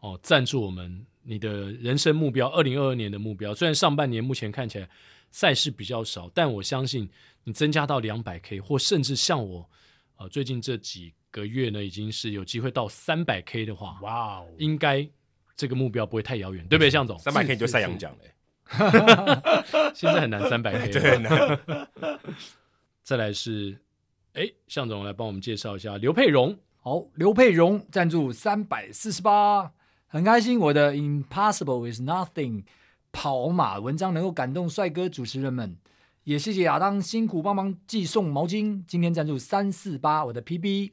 [0.00, 3.54] 哦赞助我们，你的人生目标，二零二二年的目标。
[3.54, 4.88] 虽然上半年目前看起来
[5.30, 7.08] 赛事比较少，但我相信
[7.44, 9.68] 你增加到两百 K，或甚至像我，
[10.16, 15.06] 呃，最近这几个月呢，已经是有机会到三百 K 的话，哇哦，应该
[15.54, 17.18] 这个目标不会太遥远，对不对，向总？
[17.18, 18.34] 三百 K 就赛扬奖嘞，
[19.94, 21.60] 现在很难三百 K， 对，很难。
[23.04, 23.78] 再来是，
[24.32, 26.58] 哎，向总来帮我们介绍一下刘佩蓉。
[26.84, 29.70] 好，刘佩荣赞助三百四十八，
[30.08, 32.64] 很开心我的 Impossible is Nothing
[33.12, 35.76] 跑马文章能够感动帅哥主持人们，
[36.24, 40.90] 也谢谢亚当辛苦帮忙寄送毛巾，今天赞助三四八我的 PB，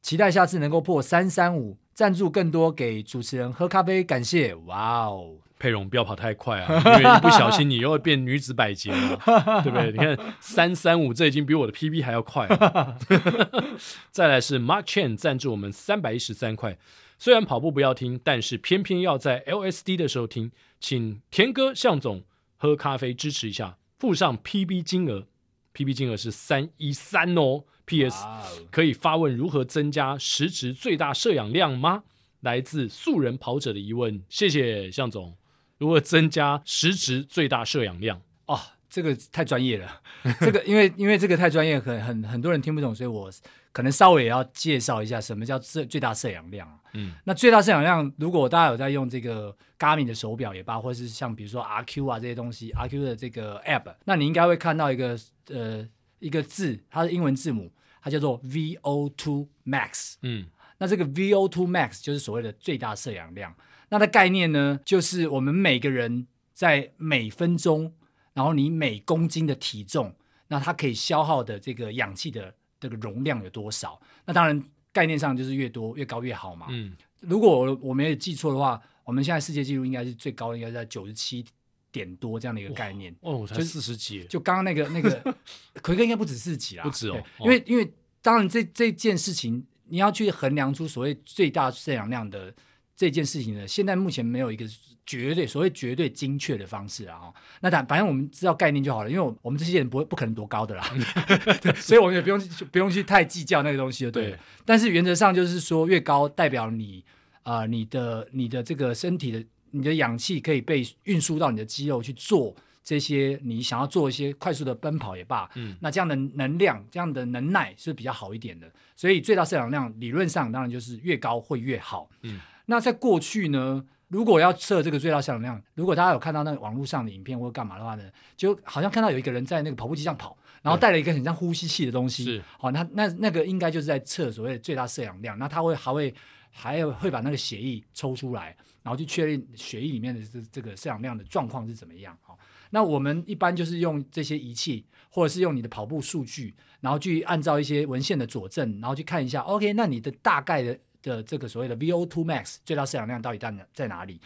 [0.00, 5.38] 期待下次能够破三三五，赞助更多给主持人喝咖啡，感谢，哇哦。
[5.62, 6.82] 佩蓉，不要跑太快啊！
[6.98, 9.16] 因为一不小心你又会变女子百杰了，
[9.62, 9.92] 对不对？
[9.92, 12.98] 你看三三五，这已经比我的 PB 还要快了。
[14.10, 16.76] 再来是 Mark Chen 赞助我们三百一十三块，
[17.16, 22.24] 虽然跑步不要听，但是偏偏要在 LSD 的时候听，请田哥向总
[22.56, 25.28] 喝咖啡支持一下，附上 PB 金额
[25.72, 27.62] ，PB 金额是三一三哦。
[27.86, 28.26] PS
[28.72, 32.02] 可以发问如何增加实值最大摄氧量吗？
[32.40, 35.36] 来自素人跑者的疑问，谢谢向总。
[35.82, 38.22] 如何增加时值最大摄氧量？
[38.46, 38.56] 哦，
[38.88, 40.00] 这个太专业了。
[40.38, 43.28] 这个因为因为这个太专业，很很很多人听不懂，所以我
[43.72, 46.78] 可能稍微也要介绍一下什么叫最最大摄氧量。
[46.92, 55.18] 嗯，那最大摄氧量，如果大家有在用这个 Garmin 的手表也罢，或是像比如说 RQ 啊这些东西，RQ 的这个 App，那你应该会看到一个
[55.48, 55.84] 呃
[56.20, 60.14] 一个字，它的英文字母，它叫做 VO2 Max。
[60.22, 60.46] 嗯，
[60.78, 63.52] 那这个 VO2 Max 就是所谓的最大摄氧量。
[63.92, 67.92] 那的概念呢，就是我们每个人在每分钟，
[68.32, 70.16] 然后你每公斤的体重，
[70.48, 74.00] 那它可以消耗的这个氧气的这个容量有多少？
[74.24, 74.64] 那当然
[74.94, 76.68] 概念上就是越多越高越好嘛。
[76.70, 81.44] 嗯，如果我我没有记错的话，我们现在世界纪录应该是最高的，应该在九十七
[81.90, 83.14] 点多这样的一个概念。
[83.20, 84.24] 哦，我才四十几。
[84.24, 85.36] 就刚刚那个那个
[85.82, 87.22] 奎哥应该不止四十几啦，不止哦。
[87.40, 92.54] 因为因为当然这这件事情你要去衡量出所谓最大摄氧量的。
[93.02, 94.64] 这件事情呢，现在目前没有一个
[95.04, 97.18] 绝对所谓绝对精确的方式啊。
[97.18, 100.88] 哈，那但反正我们知道概念就好了，因为我们这些人不会不可能多高的啦，
[101.60, 102.38] 对，所以我们也不用
[102.70, 104.30] 不用去太计较那个东西了，对。
[104.30, 107.04] 对，但是原则上就是说，越高代表你
[107.42, 112.54] 啊、呃，你的你的这个身体的你的氧气可以被运输到你的肌肉去做。
[112.84, 118.68] 这些你想要做一些快速的奔跑也罢，嗯，那这样的能量、这样的能耐是比较好一点的。
[118.96, 122.10] 所以最大摄氧量理论上当然就是越高会越好。
[122.22, 122.40] 嗯，
[122.72, 128.04] 那在过去呢，如果要测这个最大摄氧量，如果大家有看到那个网络上的影片或者干嘛的话呢，
[128.34, 132.24] 就好像看到有一个人在那个跑步机上跑，然后带了一个很像呼吸器的东西。
[132.24, 135.38] 是，好，那那那个应该就是在测所谓的最大摄氧量。
[135.38, 136.14] 那他会还会
[136.50, 142.16] 还有会把那个血液抽出来，然后去确认血液里面的这这个摄氧量的状况是怎么样。
[142.22, 142.38] 好。
[142.70, 154.20] 那我们一般就是用这些仪器，或者是用你的跑步数据，然后去按照一些文献的佐证，然后去看一下，OK，那你的大概的的这个所谓的 VO2 max 最大摄氧量到底在哪在哪里？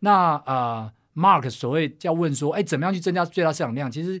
[0.00, 3.90] 那呃，Mark 所谓要问说，哎，怎么样去增加最大摄氧量？
[3.90, 4.20] 其实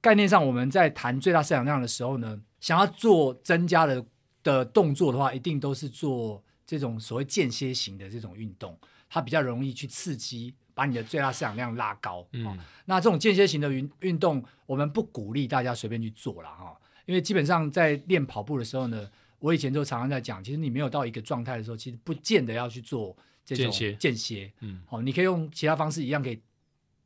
[0.00, 4.04] 概念上我们在谈最大摄氧量的时候呢，想要做增加的
[4.42, 10.54] 的动作的话，一定都是做这种所谓间歇型的这种运动，它比较容易去刺激。
[10.74, 12.56] 把你的最大摄氧量拉高，嗯、哦，
[12.86, 19.06] 那这种间歇型的运运动，我们不鼓励大家随便去做了哈、哦，因为基本上在练跑步的时候呢，
[19.42, 23.14] 我以前就常常在讲，其实你没有到一个状态的时候，其实不见得要去做
[23.44, 26.40] 这种间歇，间歇，嗯，好、哦，你可以用其他方式一样可以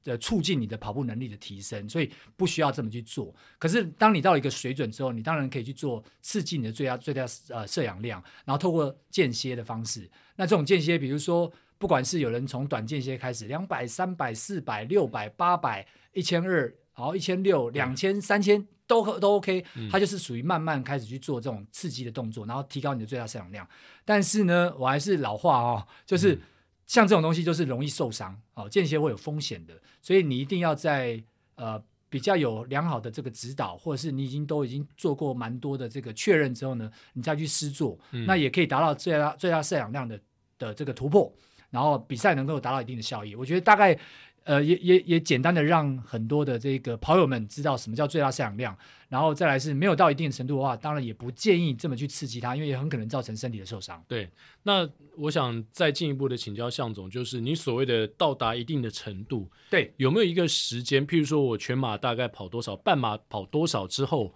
[0.04, 3.34] 呃促进你的跑步能力的提升，所以不需要这么去做。
[3.58, 11.52] 可是当你到了一个水准之后，你当然可以去做刺激你的最大最大呃摄氧量，然后透过间歇的方式，那这种间歇，比如说。
[11.78, 16.74] 不管是有人从短间歇开始，两百、三百、四百、六百、八百、一千二，
[17.04, 23.68] 好一千六、两千、三千都都 OK，它就是属于慢慢开始去做这种刺激的动作，然后提高你的最大摄氧量。
[24.04, 26.40] 但是呢，我还是老话哦，就是
[26.86, 31.22] 像这种东西就是容易受伤哦，间歇会有风险的，所以你一定要在
[31.56, 40.18] 呃比较有良好的这个指导，或者是你已经都已经做过蛮多的这个确认之后呢，你再去试做，嗯、那也可以达到最大最大摄氧量的
[40.58, 41.30] 的这个突破。
[41.68, 43.98] 然后比赛能够达到一定的效益，我觉得大概，
[44.46, 48.78] 呃，也也也简单的让很多的这个跑友们知道什么叫最大摄氧量，
[49.08, 54.00] 然后再来是没有到一定的程度的话，当然也不建议这么去刺激它，因为也很可能造成身体的受伤。
[54.06, 54.30] 对，
[54.62, 61.04] 那我想再进一步的请教向总，就是你所谓的到达一定的程度，对，有没有一个时间？
[61.04, 64.32] 譬如说我全马大概跑多少，半马跑多少之后，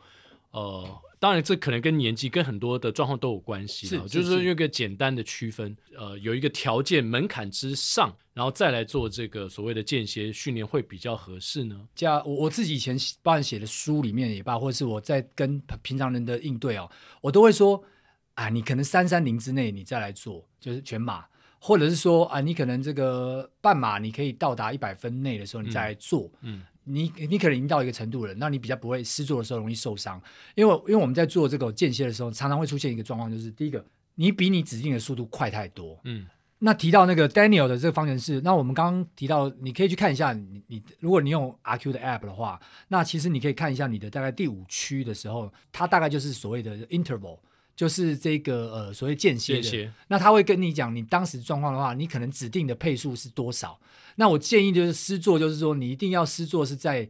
[0.51, 0.85] 呃。
[1.21, 3.87] 当然，这可能跟年纪、跟很多的状况都有关系。
[3.87, 11.79] 是，就是说用一个简单的区分，呃，有一个条件门槛之上，然后再来做这个所谓的间歇训练会比较合适呢？
[11.95, 16.91] 加我我自己以前包含写的书里面也罢，或者是我在跟平常人的应对哦，
[17.21, 17.85] 我都会说
[18.33, 21.27] 啊，你可能三三零之内你再来做，就是全马，
[21.59, 26.61] 或者是说啊，你可能这个半马你可以到达一百分内的时候你再来做，嗯。
[26.61, 30.21] 嗯你你可能已经到一个程度了，那你比较不会施作的时候容易受伤，
[30.55, 33.85] 因为因为我们在做这个间歇的时候，常常会出现一个状况，就是第一个，
[34.17, 35.99] 你比你指定的速度快太多。
[36.05, 36.27] 嗯，
[36.59, 47.39] 那提到那个 Daniel 的这个方程式，那我们刚刚提到，你可以去看一下你，你你如果你用 RQ 的 App 的话，那其实你可以看一下你的大概第五区的时候，它大概就是所谓的 interval。
[47.81, 53.81] 就是这个呃所谓间歇的，歇那他会跟你讲你当时状况的话，你可能指定的配速是多少？
[54.17, 57.09] 那我建议就是师座，就是说你一定要师座是在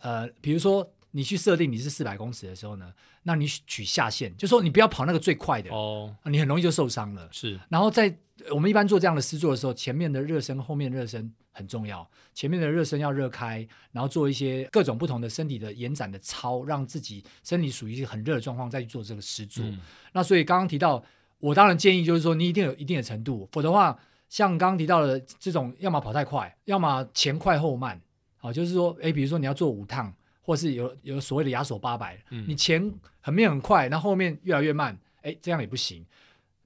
[0.00, 2.92] 呃，比如说你去设定你是四百公尺的时候呢，
[3.22, 7.28] 那你取下限，就说你不要跑那个最快的哦，你很容易就受伤了。
[7.30, 8.18] 是，然后在
[8.52, 11.32] 我们一般做这样的施作的时候，前面的热身，后面的热身。
[11.50, 19.64] 很重要，前面的热身要热开，然后做一些各种不同的身体的延展的操，让自己身体属于很热的状况，再去做这个诗作。
[19.64, 19.80] 嗯、
[20.12, 21.02] 那所以刚刚提到，
[21.40, 28.00] 我当然建议就是说，你一定有一定的程度，否则的话，像刚刚提到的这种，要么跑太快，要么前快后慢。
[28.36, 32.80] 好，就是说，诶，比如说你要做五趟，或是有有所谓的亚索八百，你前
[33.20, 36.06] 很面很快，然后后面越来越慢，诶，这样也不行。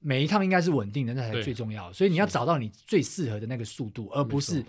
[0.02, 1.94] 每一趟应该是稳定的，那才是最重要的。
[1.94, 4.64] 所以你要找到你最适合的那个速度，而不是。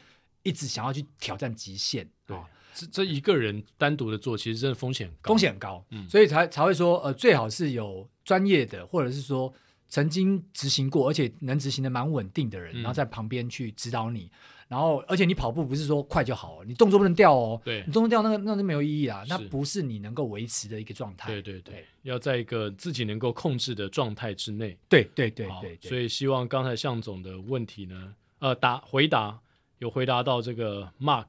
[0.45, 2.37] 一直想要去挑战极限，对，
[2.73, 9.53] 这这一个人单独的做，其实真的风险高，风险很高，嗯，所以才才会说，呃，最好是有专业的，或者是说
[9.87, 14.29] 曾经执行过，而且能执行的蛮稳定的人，然后在旁边去指导你，
[14.67, 29.39] 然后而且你跑步不是说快就好，你动作不能掉哦，对，你动作掉那个那就没有意义啊，那不是你能够维持的一个状态，对对对，要在一个自己能够控制的状态之内，对对对对，所以希望刚才向总的问题呢，呃，答回答。
[29.79, 31.25] 有回答到这个 Mark，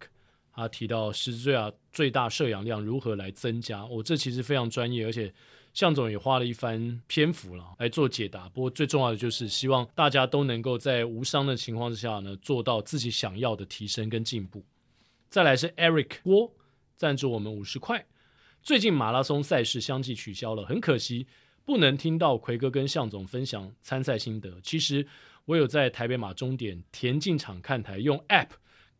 [0.54, 3.84] 他提到十字最啊最大摄氧量如何来增加？
[3.84, 5.32] 我、哦、这其实非常专业，而且
[5.74, 8.48] 向总也花了一番篇幅了来做解答。
[8.50, 14.64] 不过最重要的就是希望大家都能够在无伤的情况之下呢，做到自己想要的提升跟进步。
[15.28, 16.54] 再来是 Eric 郭
[16.96, 18.06] 赞助我们五十块。
[18.62, 21.26] 最近马拉松赛事相继取消了，很可惜
[21.64, 24.60] 不能听到奎哥跟向总分享参赛心得。
[24.62, 25.04] 其实
[25.44, 28.50] 我有在台北马终点田径场看台用 App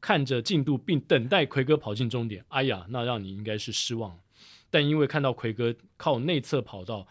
[0.00, 2.44] 看着进度，并等待奎哥跑进终点。
[2.48, 4.18] 哎呀，那让你应该是失望。
[4.74, 7.06] 但因为看到奎哥靠内侧跑道，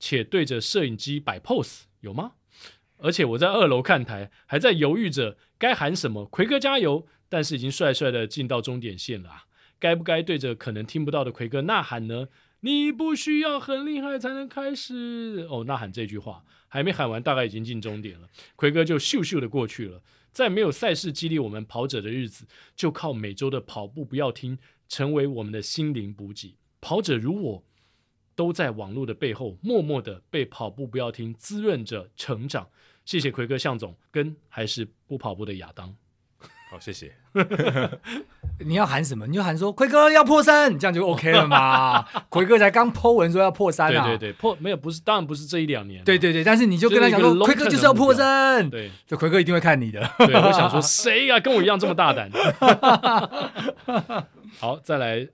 [0.00, 2.32] 且对着摄影机摆 pose，有吗？
[2.96, 9.44] 而且我在二楼看台，还在犹豫着该喊什么“奎哥加油”，但是已经帅帅的进到终点线了啊，
[9.78, 12.26] 该不该对着可能听不到的奎哥呐喊呢？
[12.62, 20.02] 你不需要很厉害才能开始哦，呐喊这句话还没喊完，大概已经进终点了，奎哥就咻咻的过去了。
[20.32, 26.56] 在没有赛事激励我们跑者的日子，就靠每周的跑步不要听，成为我们的心灵补给。
[26.80, 27.64] 跑者如我，
[28.34, 32.68] 都在网络的背后默默的被跑步不要停滋润着成长。
[33.04, 35.94] 谢谢奎哥、向总跟还是不跑步的亚当。
[36.68, 37.14] 好，谢谢。
[38.58, 39.24] 你要喊什么？
[39.28, 42.02] 你就喊说奎哥要破三，这样就 OK 了嘛。
[42.28, 44.04] 奎哥才刚 po 文说要破三啊。
[44.04, 46.02] 对对对，破没有不是，当然不是这一两年。
[46.02, 48.68] 对对对，但是你就跟他讲说，奎哥就是要破三。
[48.68, 50.00] 对，就奎哥一定会看你的。
[50.18, 52.28] 对，我想说谁啊，跟我一样这么大胆？
[54.58, 55.28] 好，再来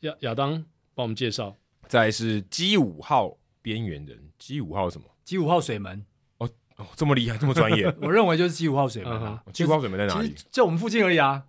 [0.00, 0.66] 亚亚当。
[0.94, 6.04] 帮我们介绍，再来是 G 五号边缘人，G 五号什么？G 五号水门
[6.38, 7.92] 哦哦，这么厉害，这么专业。
[8.00, 9.42] 我认为就是 G 五号水门啊。
[9.52, 10.34] G 五号水门在哪里？
[10.50, 11.42] 就我们附近而已啊。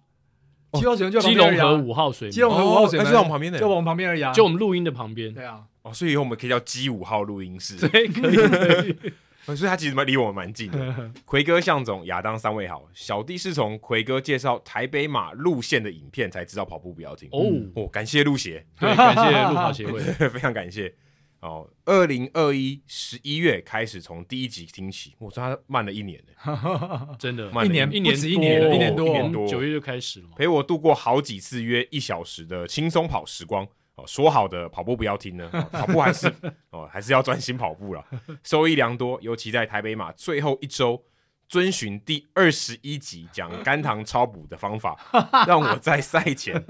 [0.73, 4.31] G 五号水门就基隆河五号水门，基隆河五号水门就在我们旁边的，就我们旁边而已啊。
[4.33, 5.33] 就我们录音的旁边。
[5.33, 5.63] 对啊。
[5.83, 7.77] 哦，所以以后我们可以叫 G 五号录音室。
[7.87, 8.95] 对，可以。
[9.45, 11.11] 所以他其实离我们蛮近的。
[11.25, 17.39] 奎哥、向总、亚当三位好，小弟是从奎哥介绍台北马路线的影片才知道跑步不要停哦
[17.75, 20.93] 哦，感谢路协， 对，感谢路跑协会， 非常感谢
[21.41, 21.69] 哦。
[21.85, 33.67] 二零二一十一月开始从第一集听起，我说他慢了一年呢，真的，一年一年一年一年多，一年多，九月就开始了，陪我度过好几次约一小时的轻松跑时光。
[33.95, 36.33] 哦，说好的跑步不要停呢，哦、 跑步还是
[36.71, 38.05] 哦，还是要专心跑步了，
[38.43, 39.17] 收益良多。
[39.21, 41.01] 尤其在台北马最后一周，
[41.47, 44.97] 遵循第二十一集讲肝糖超补的方法，
[45.47, 46.61] 让我在赛前，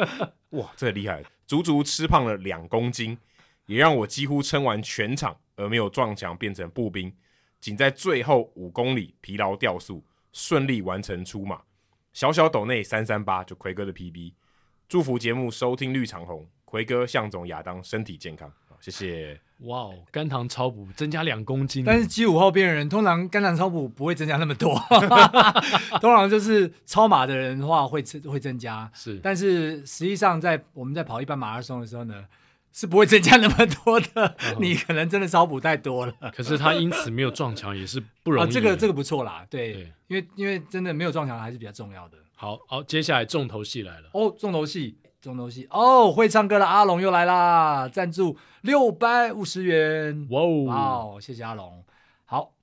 [0.52, 3.18] 哇，这厉害，足足吃胖了两公斤，
[3.66, 7.12] 也让我几乎撑完全场而没有撞墙变成步兵，
[7.60, 11.62] 仅在最后五公里疲劳掉速，顺利完成出马。
[12.14, 14.34] 小小斗内三三八就奎哥的 PB，
[14.88, 16.48] 祝福节目收听率长红。
[16.66, 19.40] 魁哥、向总、亚当身体健康，好，谢谢。
[19.60, 24.78] 哇哦，肝糖超补增加两公斤，但是 G 五号边缘人通常肝糖超补不会增加那么多，
[26.02, 29.18] 通常就是超马的人的话会增会增加，是。
[29.24, 32.26] 但是实际上在我们在跑一般马拉松的时候呢，
[32.74, 34.36] 是不会增加那么多的。
[34.40, 36.14] 嗯、你可能真的超补太多了。
[36.36, 38.48] 可是他因此没有撞墙也是不容易。
[38.50, 42.18] 啊，这个这个不错啦，对，对因为因为真的没有撞墙还是比较重要的。
[42.36, 44.98] 好好，接下来重头戏来了哦，重头戏。
[45.26, 47.90] 重头戏哦，会唱歌的阿龙又来啦！
[47.90, 51.84] 赞助六百五十元，哇哦，哇哦，谢谢阿龙。
[52.26, 52.54] 好，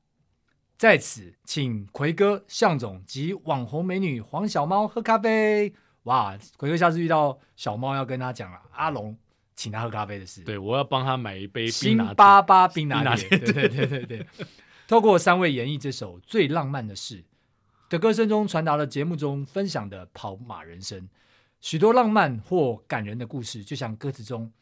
[0.78, 5.74] 在此请奎哥、向总及网红美女黄小猫喝咖啡。
[6.04, 9.18] 哇，奎哥下次遇到小猫要跟他讲了，阿龙
[9.56, 10.44] 请他喝咖啡的事。
[10.44, 13.28] 对，我要帮他买一杯冰巴巴冰拿铁。
[13.28, 14.26] 对对对对对。
[14.86, 17.24] 透过三位演绎这首最浪漫的事
[17.88, 21.08] 的歌声中，传达了节目中分享的跑马人生。
[21.62, 24.52] 许多浪漫或感人的故事，就像歌词中，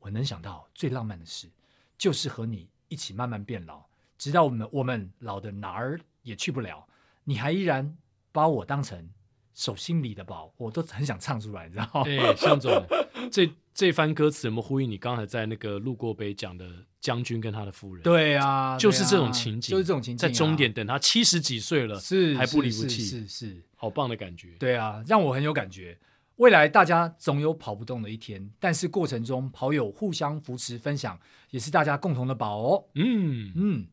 [0.00, 1.48] 我能想到最浪漫的事，
[1.96, 3.84] 就是和你一起慢慢变老，
[4.18, 6.84] 直到我们我们老的哪儿也去不了，
[7.22, 7.96] 你还依然
[8.32, 9.08] 把我当成
[9.54, 12.02] 手心里的宝，我都很想唱出来，你知道吗？
[12.04, 12.84] 对，向总，
[13.30, 16.68] 这这番歌词有没有呼应你刚才在那个路过碑讲的
[17.00, 18.02] 将军跟他的夫人？
[18.02, 24.56] 对啊，就是这种情景，就是这种情景，在终点等他七十几岁了，是还不离不弃，是是，是，是，好棒的感觉。
[24.58, 25.96] 对啊，让我很有感觉。
[26.38, 31.18] 未来大家总有跑不动的一天，但是过程中跑友互相扶持分享，
[31.50, 32.84] 也是大家共同的宝哦。
[32.94, 33.86] 嗯嗯，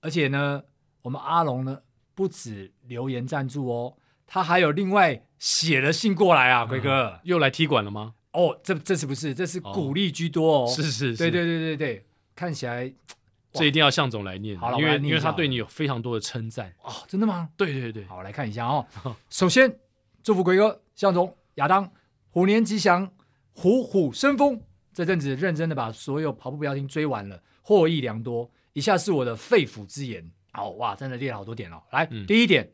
[0.00, 0.62] 而且呢，
[1.02, 1.80] 我们阿龙呢
[2.14, 8.14] 不止留言赞助哦，他还有另外写了信过来啊，鬼哥、嗯、又来踢馆了吗？
[8.34, 10.66] 哦，这这次不是，这是鼓励居多哦。
[10.68, 12.88] 是是是，对对对对对，看起来
[13.52, 17.50] 这一定要向总来念，因为因为他对你有非常多的称赞哦，真的吗？
[17.56, 18.86] 对对对，好，来看一下哦。
[19.28, 19.76] 首先
[20.22, 21.34] 祝福鬼哥、向总。
[21.56, 21.92] 亚当，
[22.30, 23.12] 虎年吉祥，
[23.52, 24.62] 虎虎生风。
[24.92, 28.50] 这阵子认真的把所有跑步不要停追完了，获益良多。
[28.72, 30.30] 以下是我的肺腑之言。
[30.52, 31.80] 好哇，真的列了好多点哦。
[31.92, 32.70] 来，嗯、第一点，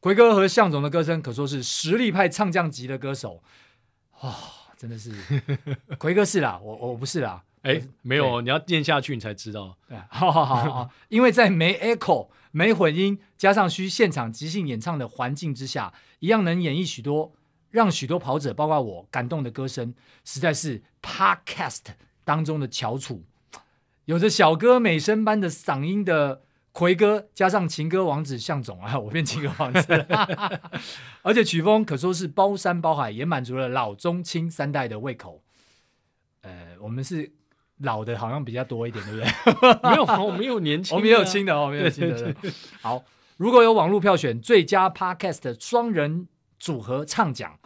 [0.00, 3.42] 奎哥和向总的歌声可说是实力派唱将级的歌手。
[4.22, 4.34] 哇、哦，
[4.76, 5.12] 真的是，
[5.98, 7.42] 奎哥是啦，我我不是啦。
[7.62, 9.76] 哎，没有，你要念下去你才知道。
[9.88, 17.32] 对，好好好好， 因为在没 echo、没混音，加上需现场即兴演唱的环境之下，一样能演绎许多
[17.72, 19.92] 让许多跑者，包括我感动的歌声，
[20.24, 21.80] 实在是 podcast
[22.22, 23.24] 当中的翘楚。
[24.04, 30.60] 有着小哥美声般的嗓音的奎哥，加上情歌王子向总 啊，我变情歌王子了，
[31.22, 35.42] 而且曲风可说是包山包海，也满足了老中青三代的胃口。
[36.42, 37.32] 呃，我们是。
[37.78, 39.20] 老的好像比较多一点，对不
[39.60, 39.90] 对？
[39.90, 42.14] 没有，我们有年轻的，我们也有新的哦，没有新的。
[42.14, 43.02] 对对对好，
[43.38, 46.28] 如果有网络票选最佳 Podcast 双人
[46.60, 47.58] 组合唱奖，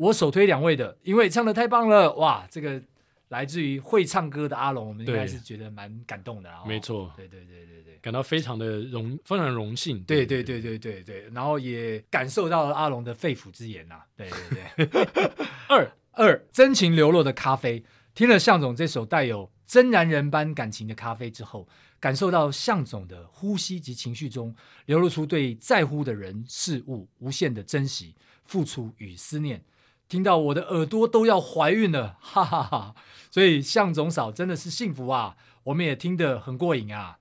[0.00, 2.46] 我首推两位的，因为唱的太棒了，哇！
[2.50, 2.80] 这个
[3.28, 6.62] 来自于会唱歌的阿龙，我们应该是觉得蛮感动的啊。
[6.66, 10.02] 没错，对对对对对，感到非常的荣，非常荣幸。
[10.04, 14.00] 对对对对对对，然后也感受到了阿龙的肺腑之言呐。
[14.16, 15.06] 对对对。
[15.68, 17.84] 二二真情流露的咖啡，
[18.14, 19.50] 听了向总这首带有。
[19.66, 21.68] 真男人般感情的咖啡之后，
[22.00, 24.52] 感受到向总的呼吸及情绪中
[24.86, 29.62] 流露出对在乎的人事物无限的珍惜、付出与思念，
[30.10, 32.94] 听到我的耳朵都要怀孕了， 哈哈哈！
[33.30, 37.18] 所以向总嫂真的是幸福啊，我们也听得很过瘾啊。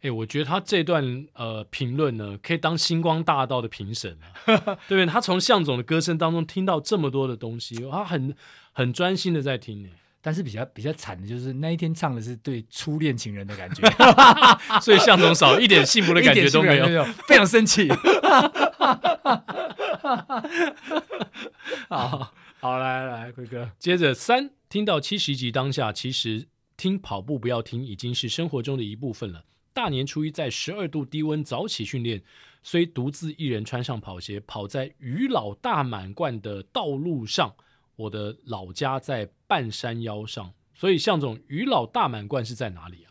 [0.00, 5.06] 哎，我觉得他这段呃评论呢，可以当星光大道的评审啊， 对不对？
[5.06, 8.34] 他从向总的歌声当中听到这么多的东西，他很
[8.72, 9.90] 很专心的在听呢。
[10.24, 13.82] 但是比较比较惨的就是那一天唱的是对初恋情人的感觉，
[14.80, 17.88] 所以向总少一点幸福的感觉都没有，没有 非常生气。
[21.88, 26.46] 好，好来来，辉哥，接着三听到七十集当下，其实
[26.76, 29.44] 听跑步不要听已经是生活中的一部分了。
[29.74, 32.22] 大年初一在十二度低温早起训练，
[32.62, 37.56] 虽独自一人穿上跑鞋，跑在余老大满贯的道路上。
[38.02, 43.08] 我的老家在半山腰上，所以象总余老大满贯是在哪里啊？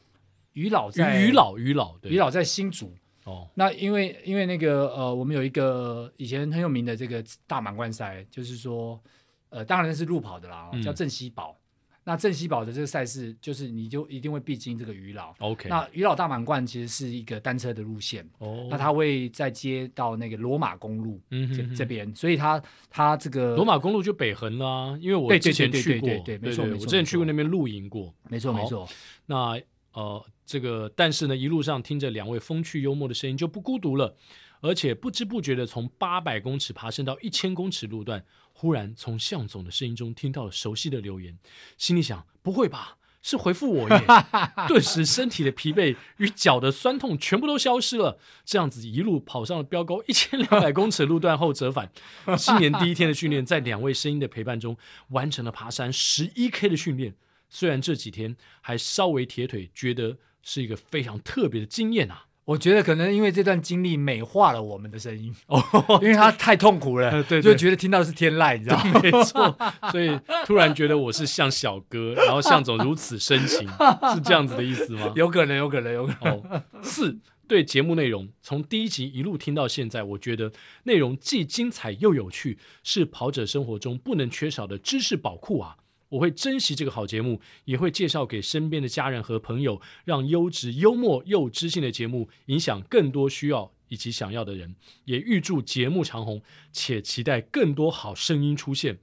[0.54, 3.48] 于老在于老于老对，余老在新竹哦。
[3.56, 9.02] 那因为因为那个呃，我们有一个以前很有名的这个大满贯赛，就是说
[9.50, 11.58] 呃，当然是路跑的啦，叫郑西堡。
[12.02, 15.36] 嗯那镇西堡的这个赛事，就是你就一定会必经这个余老。
[15.38, 18.28] OK，那余老大满贯其实是一个单车的路线。
[18.40, 24.98] 哦、oh，那他会再接到那个罗马公路这、嗯、这边，所以他他这个罗马公路就北横啦。
[25.00, 28.90] 因为我之前去过，对，没错没错，我之前去过那边露营过，没错没错。
[29.28, 29.62] 那
[29.94, 34.18] 呃，这个但是呢，一路上听着两位风趣幽默的声音就不孤独了，
[34.62, 38.26] 而且不知不觉的从八百公尺爬升到一千公尺路段。
[38.62, 41.36] 忽然从向总的声音中听到了熟悉的留言，
[41.80, 44.00] 心里想：不会吧，是回复我耶！
[44.70, 48.20] 顿时身体的疲惫与脚的酸痛全部都消失了。
[48.46, 51.92] 这样子一路跑上了标高一千两百公尺路段后折返。
[52.38, 57.16] 新年第一天的训练，在两位声音的陪伴中完成了爬山十一 K 的训练。
[57.50, 62.28] 虽然这几天还稍微铁腿，觉得是一个非常特别的经验啊。
[62.46, 65.64] 我觉得可能因为这段经历美化了我们的声音哦，
[66.02, 69.00] 因为他太痛苦了，对，就觉得听到的是天籁，你知道吗？
[69.02, 69.58] 没错，
[69.92, 73.68] 所以突然觉得我是像小哥，然后向总如此深情，
[74.14, 75.14] 是这样子的意思吗？
[75.16, 76.34] 有可能，有可能，有可能。
[76.34, 80.52] 哦，四对节目内容，从第一集一路听到现在，我觉得
[80.84, 85.76] 内容既精彩又有趣，是跑者生活中不能缺少的知识宝库啊。
[86.12, 94.76] 我会珍惜这个好节目，也会介绍给身边的家人和朋友，让优质、幽默又知性的节目影响更多需要以及想要的人。
[95.06, 96.42] 也预祝节目长红，
[96.74, 99.00] 且期待更多好声音出现。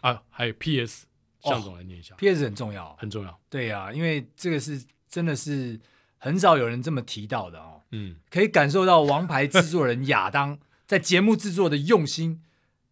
[0.00, 1.06] 啊，还有 P.S.
[1.40, 2.14] 向总来念一下。
[2.16, 2.44] P.S.
[2.44, 3.40] 很重要，很重要。
[3.50, 5.78] 对呀、啊，因为这个是真的是
[6.18, 7.82] 很少有人这么提到的哦。
[7.90, 12.42] 嗯，可以感受到王牌制作人亚当 在节目制作的用心。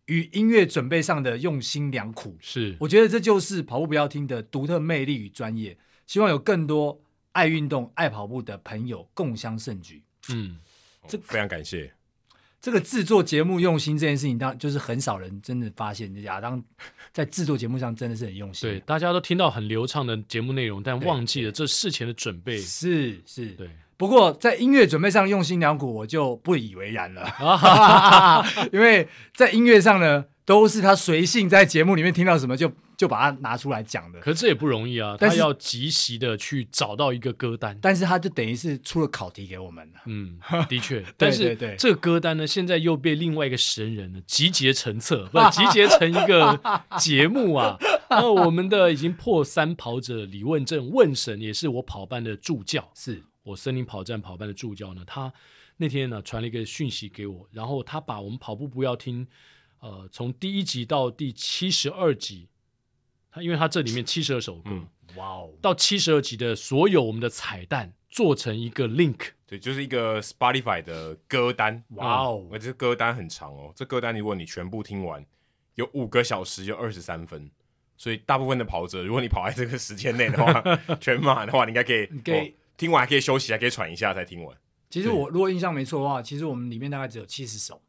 [0.06, 5.76] 与音乐准备上的用心良苦，是我觉得这就是跑步不要听的独特魅力与专业。
[6.06, 7.00] 希望有更多
[7.30, 10.02] 爱运动、爱跑步的朋友共襄盛举。
[10.28, 10.58] 嗯，
[11.06, 11.92] 这非常感谢。
[12.60, 16.62] 这个制作节目用心这件事情，当然就是很少人真的发现亚当
[17.12, 18.68] 在制作节目上真的是很用心。
[18.68, 22.58] 对，大家都听到很流畅的节目内容，但忘记了这事前的准备。
[22.58, 23.70] 是是，对。
[24.02, 27.24] 不过在音乐准备上用心良苦，我就不以为然了。
[28.72, 34.18] 因为在音乐上呢，都是他随性在节目里面听到什么就就把它拿出来讲的。
[34.18, 37.78] 可是这也不容易啊，他要及时的去找到一个歌单。
[37.80, 40.00] 但是他就等于是出了考题给我们了。
[40.06, 40.36] 嗯，
[40.68, 41.04] 的确。
[41.16, 46.60] 但是这个歌单呢，现在又被另外一个神人呢集结成册，不集结成一个
[46.98, 47.76] 节目啊。
[48.10, 53.22] 那我们的已经破三跑者李问政问神，也是我跑班的助教，是。
[53.42, 55.32] 我森林跑站跑班的助教呢，他
[55.76, 59.26] 那天呢传了一个讯息给我，然后他把我们跑步不要听，
[59.80, 62.48] 呃，从第一集到第七十二集
[63.30, 64.70] 他因为他这里面七十二首歌，
[65.16, 75.24] 哇哦，到七十二集的所有我们的彩蛋做成一个 link，对，就是一个 Spotify 的歌单，哇哦，而这歌单很长哦，这歌单如果你全部听完，
[75.76, 77.50] 有五个小时就二十三分，
[77.96, 80.62] 所以大部分的跑者，如果你跑在这个时间内的话，
[81.00, 82.52] 全马的话，你应该可以，你可以、哦、
[82.82, 84.56] 听完还可以休息，还可以喘一下才听完。
[84.90, 87.80] 其实我如果印象没错的话，其实我们里面大概只有七十首。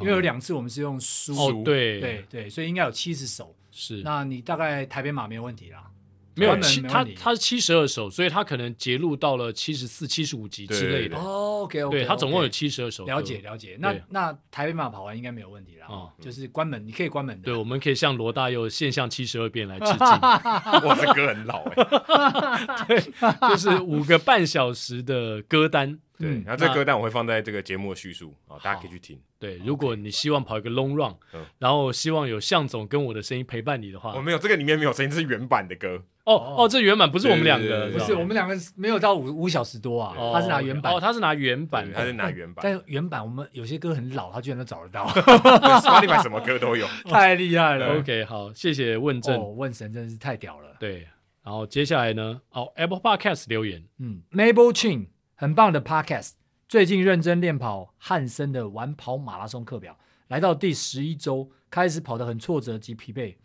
[0.00, 3.54] 因为有两次我们是用书，哦，对对对，所以应该有七十首。
[3.72, 5.90] 是，那你大概台北马没有问题啦，
[6.36, 11.16] 没有七，他他是七十二首，所以他可能截录到了七十四、七十五集之类的。
[11.16, 13.04] OK OK，对他总共有七十二首。
[13.06, 15.86] 了解了解，那那台北马跑完应该没有问题啦。
[15.88, 17.44] 哦，就是关门，你可以关门的。
[17.44, 19.98] 对，我们可以向罗大佑现象七十二变来致敬。
[19.98, 22.84] 哇，这歌很老哎。
[22.86, 23.00] 对，
[23.48, 25.98] 就是五个半小时的歌单。
[26.18, 29.18] 对，然后这个歌单我会放在这个节目的叙述啊，大家可以去听。
[29.38, 31.14] 对，如果你希望跑一个 long run，
[31.58, 36.02] 然后希望有向总跟我的声音陪伴你的话，我没有这个里面没有声音，这是原版的歌。
[36.24, 42.62] 哦哦，这原版不是我们两个，不是我们两个没有到五五小时多啊，他是拿原版，哦，他是拿原版，他是拿原版。
[42.64, 45.06] 但原版我们有些歌很老，他居然都找得到，
[45.80, 47.98] Spotify 什么歌都有，太厉害了。
[47.98, 50.76] OK，好，谢谢问政，问神真的是太屌了。
[50.80, 51.06] 对，
[51.44, 55.06] 然后接下来呢，哦，Apple Podcast 留言，嗯，Mabel Chin，
[55.36, 56.32] 很棒的 Podcast。
[56.66, 59.96] 最近认真练跑汉森的完跑马拉松课表，
[60.28, 63.36] 来到第十一周，开始跑得很挫折及疲惫。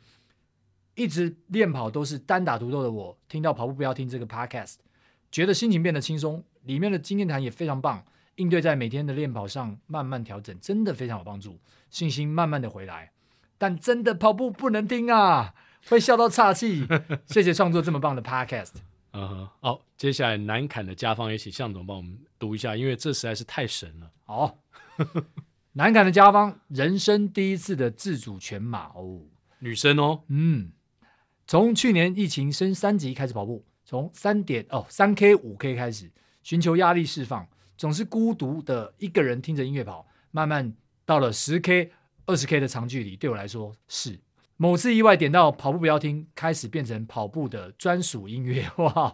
[0.95, 4.75] 一直练跑都是单打独斗的我，听到跑步不要听这个 podcast，
[5.31, 6.43] 觉得心情变得轻松。
[6.63, 13.11] 里面的经验谈也非常棒，应对在每天的练跑上慢慢调整，真的非常有帮助，信心慢慢的回来。
[13.57, 15.53] 但真的跑步不能听啊，
[15.87, 16.87] 会笑到岔气。
[17.25, 18.90] 谢谢创作这么棒的 podcast。
[19.13, 24.11] 嗯哼，好，接下来南坎的家方也请向总帮我们读一下，因为这实在是太神了。
[24.25, 24.57] 好，
[25.73, 29.21] 南坎的家方人生第一次的自主全马哦，
[29.59, 30.71] 女生哦，嗯，
[31.45, 36.09] 从去年疫情升三级开始跑步，从三点哦三 K 五 K 开始
[36.41, 37.45] 寻求压力释放，
[37.77, 40.73] 总是孤独的一个人听着音乐跑，慢慢
[41.05, 41.91] 到了十 K
[42.25, 44.17] 二十 K 的长距离，对我来说是。
[44.61, 49.11] 某次意外点到跑步不要听，开始变成跑步的专属音乐， 哇！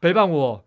[0.00, 0.64] 陪伴我，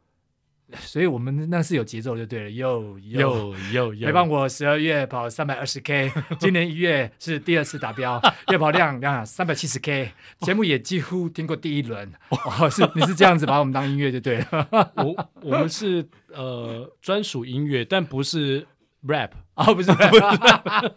[0.78, 6.10] 所以我们那是有节奏就对了，又又又陪伴我十二月跑三百二十 K，
[6.40, 8.22] 今年一月是第二次达标，
[8.52, 18.66] 月跑量量三百七十 K，节目也几乎听过第一轮，哦，是 你是这样子把我们当音乐就对了，我我们是呃专属音乐，但不是
[19.06, 19.92] rap 啊，不是。
[19.92, 20.94] rap，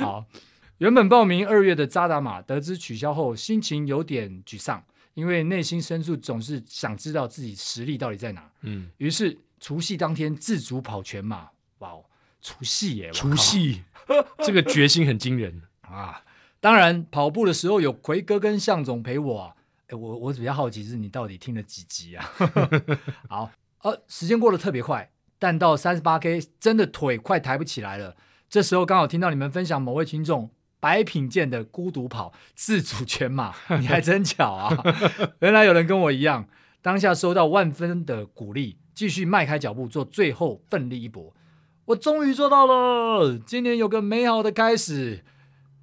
[0.00, 0.26] 好。
[0.84, 8.50] 原本报名二月的扎达马，得知取消后，心情有点沮丧，因为内心深处总是想知道自己实力到底在哪。
[8.60, 12.04] 嗯，于是除夕当天自主跑全马，哇哦，
[12.42, 13.82] 除夕耶，除夕，
[14.44, 16.22] 这个决心很惊人啊！
[16.60, 19.54] 当然，跑步的时候有奎哥跟向总陪我啊。
[19.86, 22.30] 诶，我我比较好奇是，你到底听了几集啊？
[23.30, 23.50] 好，
[23.84, 28.14] 呃，时间过得特别快，但到三十八 K 真的腿快抬不起来了。
[28.50, 30.50] 这时候刚好听到你们分享某位听众。
[30.84, 34.84] 白品健的孤独跑自主全马， 你还真巧啊！
[35.40, 36.46] 原来有人跟我一样，
[36.82, 41.34] 当下收到万分的鼓励，继续迈开脚步做最后奋力一搏。
[41.86, 45.24] 我终于做到了，今年有个美好的开始。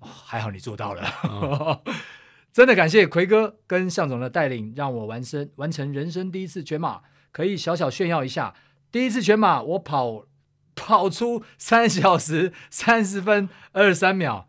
[0.02, 1.82] 哦、还好你做到了，
[2.54, 7.02] 真的感谢奎哥跟向总的带领，让我完身完成人生第一次全马。
[7.32, 8.54] 可以小小炫耀一下，
[8.92, 10.28] 第一次全马我跑
[10.76, 14.48] 跑出三小时三十分二十三秒。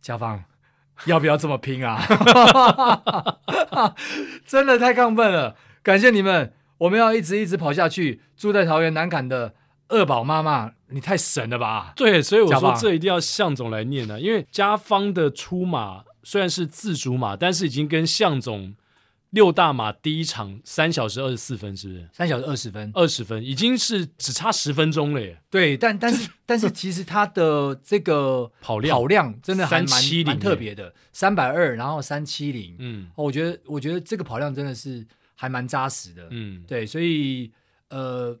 [0.00, 0.44] 家方，
[1.06, 2.00] 要不要这么拼啊？
[4.46, 5.56] 真的太亢奋了！
[5.82, 8.22] 感谢你们，我们要一直一直跑下去。
[8.36, 9.54] 住在桃园南坎的
[9.88, 11.92] 二宝妈妈，你太神了吧？
[11.96, 18.74] 对，所以我说这一定要向总来念啊，因为家方的出马虽然是自主马，但是已经跟向总。
[19.30, 22.08] 六大马第一场三小时二十四分，是不是？
[22.12, 25.40] 三小时二十分，二十分已经是只差十分钟了耶。
[25.48, 35.06] 对，但但是 但是其实他的这个跑量跑量真的还蛮蛮特别的，三百二，然后三七零，嗯，我觉得我觉得这个跑量真的是
[35.36, 37.52] 还蛮扎实的，嗯，对，所以
[37.88, 38.36] 呃，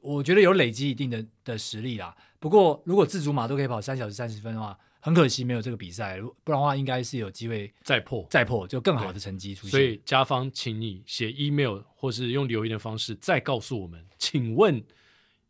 [0.00, 2.14] 我觉得有累积一定的的实力啦。
[2.40, 4.76] 不过如果自主马都可以跑三小时三十分的话。
[5.04, 9.70] 很可惜没有这个比赛，不然的话应该是有机会再破再破，就更好的成绩出现。
[9.70, 14.82] 所以家方，请你写 email 或是用留言的方式再告诉我们，请问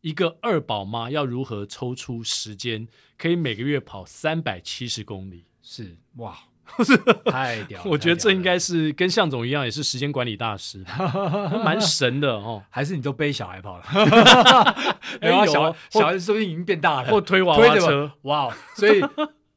[0.01, 5.45] 一个二宝妈要如何抽出时间，可以每个月跑三百七十公里？
[5.63, 6.37] 是哇，
[7.27, 7.81] 太屌！
[7.85, 10.85] 我觉得这应该是跟向总一样，也是时间管理大师，
[11.65, 12.61] 蛮神的哦。
[12.71, 13.85] 还是你都背小孩跑了？
[15.23, 18.11] 哎，小小孩说不定已经变大了，或推娃娃车。
[18.23, 19.01] 哇，所以。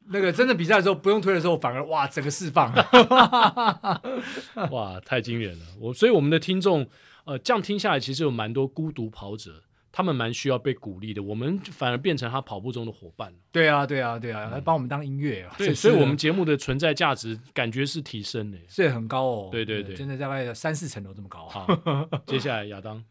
[0.09, 2.73] 那个真的比赛的时候不用推的时候，反而哇，整个释放，
[4.71, 5.65] 哇，太惊人了！
[5.79, 6.87] 我所以我们的听众，
[7.25, 11.21] 呃，这样听下来，其实有蛮多孤独跑者，他们蛮需要被鼓励的。
[11.21, 13.33] 我们反而变成他跑步中的伙伴。
[13.51, 15.53] 对啊，对啊，对啊，来帮我们当音乐啊。
[15.57, 19.49] 对，所以我们节目的存在价值感觉是提升的，是很高哦。
[19.51, 21.47] 对对对，真的大概三四层楼这么高。
[21.47, 21.67] 好，
[22.25, 23.03] 接下来亚当，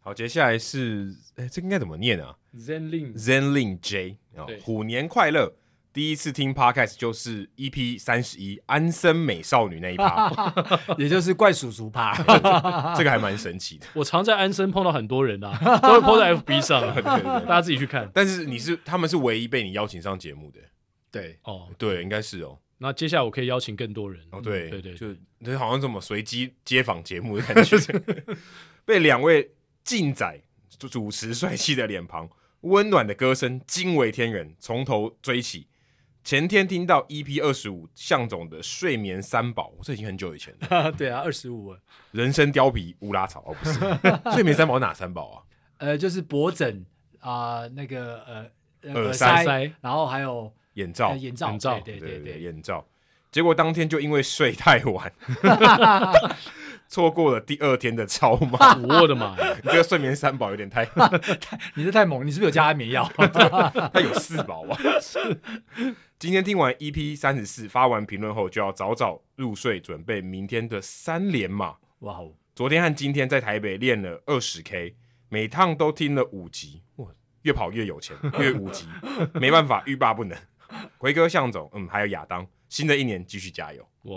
[0.00, 4.16] 好，接下来是，哎，这个应该怎么念啊？Zenlin Zenlin J，
[4.62, 5.52] 虎年快乐。
[5.92, 10.30] 第一次听 Podcast 就是 EP 三十一安森美少女那一趴，
[10.96, 12.14] 也就是怪叔叔趴，
[12.94, 13.86] 这个还蛮神奇的。
[13.94, 18.08] 我常在安森碰到很多人啊，都会 po 在 FB 上， 对对对，大家自己去看。
[18.14, 20.60] 但是你是他们是唯一被你邀请上节目的，
[21.10, 21.38] 对。
[21.42, 22.58] 哦，对，应该是哦。
[22.78, 24.22] 那接下来我可以邀请更多人。
[24.30, 25.12] 哦，对对对，就
[25.44, 27.76] 就好像这么随机街访节目的感觉，
[28.86, 29.50] 被两位
[29.82, 30.40] 劲仔
[30.78, 32.30] 主持帅气的脸庞、
[32.60, 35.66] 温暖的歌声惊为天人，从头追起。
[36.22, 40.92] 前天听到 EP 二十五向总的睡眠三宝，这已经很久以前了。
[40.92, 41.74] 对啊，二十五。
[42.12, 43.78] 人参貂皮乌拉草哦，不是
[44.34, 45.42] 睡眠三宝哪三宝啊？
[45.78, 46.84] 呃，就是脖枕
[47.20, 48.22] 啊，那个
[48.82, 52.86] 呃耳塞，然后还有眼罩，眼罩，眼罩，对对对，眼罩。
[53.32, 55.12] 结果当天就因为睡太晚，
[56.90, 58.76] 错过了第二天的超马。
[59.00, 59.56] 我的妈呀！
[59.62, 60.84] 你这个睡眠三宝有点太
[61.74, 63.08] 你这太猛，你是不是有加安眠药？
[63.94, 64.76] 他有四宝吧？
[66.18, 71.76] 今天听完 EP 三十四，发完评论后就要早早入睡，准备明天的三连马。
[72.00, 72.32] 哇哦！
[72.56, 74.96] 昨天和今天在台北练了二十 K，
[75.28, 77.06] 每趟都听了五集，哇，
[77.42, 78.86] 越跑越有钱，越五集，
[79.34, 80.36] 没办法，欲罢不能。
[80.98, 83.88] 奎哥、向总，嗯，还有亚当，新的一年继续加油。
[84.02, 84.14] 哇，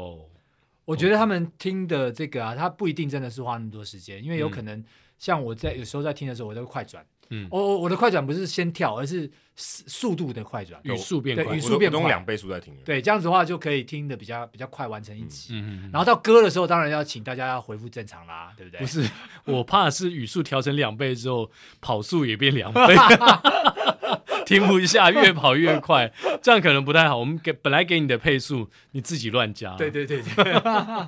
[0.86, 4.84] 我觉得他们听的这个啊，他不一定真的是花那么多时间，因为有可能
[5.18, 7.06] 像我在有时候在听的时候，我都会快转。
[7.30, 12.76] 嗯，我我的快转不是先跳，而是速度的快转，语速变快，语速变快，用两倍速在听。
[12.84, 15.54] 对，这样子的话就可以听的比较比较快，完成一集。
[15.54, 15.90] 嗯嗯。
[15.92, 18.82] 然后到歌的时候，当然要请大家要恢复正常啦，对不对？
[18.82, 19.10] 不是，
[19.46, 22.82] 我怕是语速调成两倍之后，跑速也变两倍，
[24.48, 27.18] 停不下，越跑越快，这样可能不太好。
[27.18, 29.76] 我们给本来给你的配速，你自己乱加。
[29.76, 30.54] 对对对对。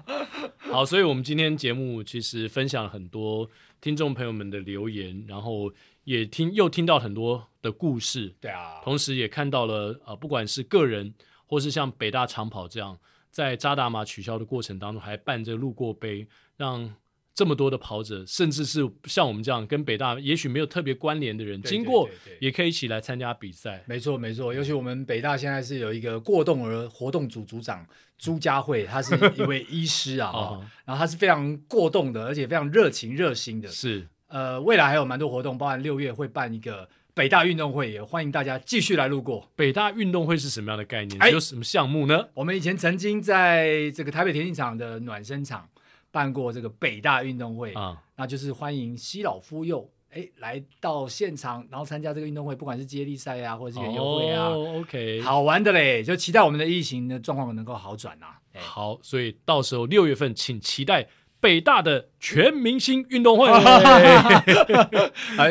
[0.71, 5.71] 好，所以我们今天节目其实分享了很多听众朋友们的留言，然后。
[6.05, 11.11] 也听又听到很多的故事，对啊，同时也看到了呃，不管是个人
[11.47, 12.95] 或是像北大长跑这样，
[13.31, 16.27] 在扎达马取消的过程当中，还办着路过杯，
[16.57, 16.93] 让
[17.35, 22.09] 这么多的跑者，甚至是像我们这样跟北大也许没有特别关联的人，经过
[22.39, 23.83] 也可以一起来参加比赛。
[23.85, 27.85] 没错没错，尤其我们北大现在是有一个过动儿活动组组长
[28.17, 34.07] 朱家慧， 他是一位医师啊，哦、然后他是非常过动的，而且非常热情热心的，是。
[34.27, 39.49] 呃，未来还有蛮多活动，包含六月会办一个北大运动会，也欢迎大家继续来路过。
[39.55, 41.19] 北大运动会是什么样的概念？
[41.21, 42.29] 欸、有什么项目呢？
[42.33, 45.69] 我们以前曾经在这个台北田径场的暖身场
[46.15, 58.39] 办过这个北大运动会啊，那就是欢迎西老夫幼哎来到现场，然后参加这个运动会，不管是接力赛啊，或者是园游会啊、哦、，OK，好玩的嘞，就期待我们的疫情的状况能够好转啊。
[58.57, 61.05] 好，所以到时候六月份请期待。
[61.39, 64.43] 北大的全明星运动会 啊，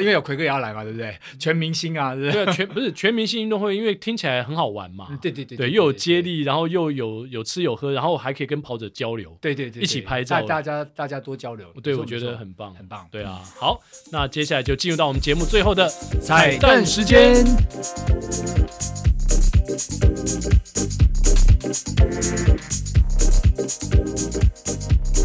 [0.00, 1.16] 因为有奎哥也要来嘛，对不对？
[1.38, 5.06] 全明星啊，对啊，全不是全明星运动会，因为听起来很好玩嘛。
[5.22, 11.66] 对对对，对，又有接力，然后又有有吃有喝，然后还可以跟跑者交流，对对对，一起拍照，大家大家多交流。
[11.82, 13.06] 对，我觉得很棒，很棒。
[13.10, 13.80] 对啊，好，
[14.10, 15.88] 那接下来就进入到我们节目最后的
[16.20, 17.44] 彩蛋时间。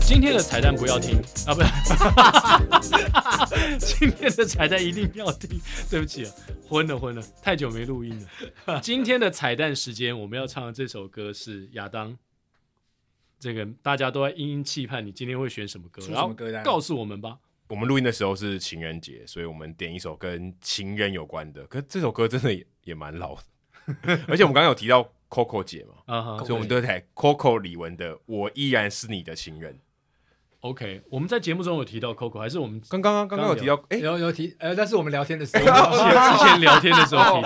[0.09, 1.61] 今天的彩蛋不要听啊，不
[2.81, 5.61] 是， 今天的彩蛋一定要听。
[5.87, 6.33] 对不起啊，
[6.67, 8.19] 昏了昏了，太久没录音
[8.65, 8.81] 了。
[8.81, 12.17] 今天的彩蛋时间，我们要唱的这首歌是亚当，
[13.39, 16.01] 这个大家都在殷殷期盼，你今天会选什么歌？
[16.09, 17.37] 然后告诉我们吧。
[17.67, 21.63] 我们录音的时候是情人节，所以我们点一首跟情人有关的。
[21.67, 23.43] 可是这首歌真的也也蛮老的，
[24.27, 29.75] 而且我们刚刚有提到 Coco 姐嘛，所以我们都在 Coco 李玟的《我依然是你的情人》。
[30.61, 33.81] OK，我们在节目中有提到 Coco，还是我们刚刚刚刚有提到？
[33.87, 37.43] 哎，有有提，呃，但是我们聊天的时候， 之前聊天的时候提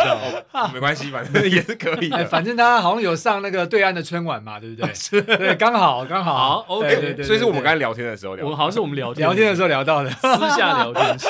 [0.51, 2.09] 到， 没关系，反正 也是可以。
[2.25, 4.91] 反正他好像有上那个对岸的春晚嘛，对不对？
[4.95, 6.33] 是，对，刚好刚好。
[6.33, 7.23] 好，OK，对对。
[7.23, 11.27] 所以是我们刚才聊天的时候聊，我好像是我们聊天聊天的时候聊到的，私下聊天时。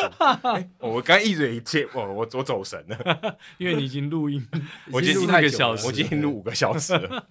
[0.80, 4.48] 我刚一嘴一切，我我我走神了，因为你已经录音，
[4.90, 7.26] 我已经录个小时，我已经录五个小时了。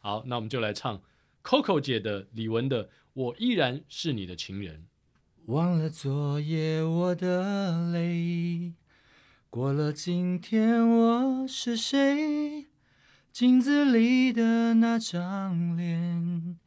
[0.00, 1.00] 好，那我们就来唱
[1.42, 2.90] Coco 姐的李玟的。
[3.18, 4.86] 我依然是你的情人。
[5.46, 8.74] 忘了昨夜我的泪，
[9.50, 12.68] 过了今天我是谁？
[13.32, 16.60] 镜子里的那张脸，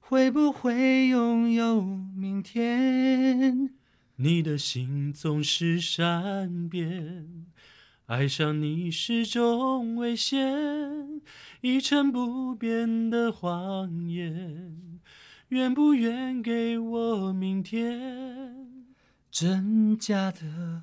[0.00, 3.72] 会不会拥有明天？
[4.16, 7.46] 你的心总是善变，
[8.06, 11.22] 爱上你是种危险，
[11.60, 14.93] 一成不变的谎言，
[15.54, 18.66] 愿不愿给我明天？
[19.30, 20.82] 真假的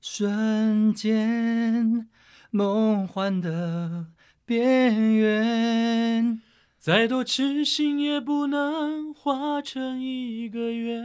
[0.00, 2.08] 瞬间，
[2.50, 4.06] 梦幻的
[4.44, 6.42] 边缘，
[6.80, 11.04] 再多痴心也不能化成一个圆。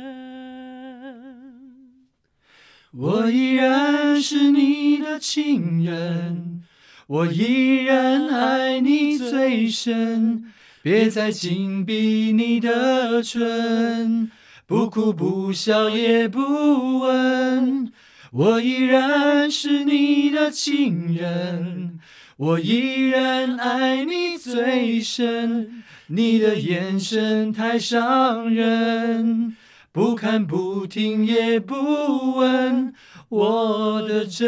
[2.93, 6.64] 我依然是你的情人，
[7.05, 10.51] 我依然爱你最深。
[10.84, 14.30] 别再紧闭你的唇，
[14.68, 17.90] 不哭不笑也不问。
[18.34, 22.00] 我依然是你的情人，
[22.36, 25.84] 我依然爱你最深。
[26.08, 29.56] 你的眼神太伤人。
[29.94, 32.94] 不看不听也不问
[33.30, 34.44] 我的真。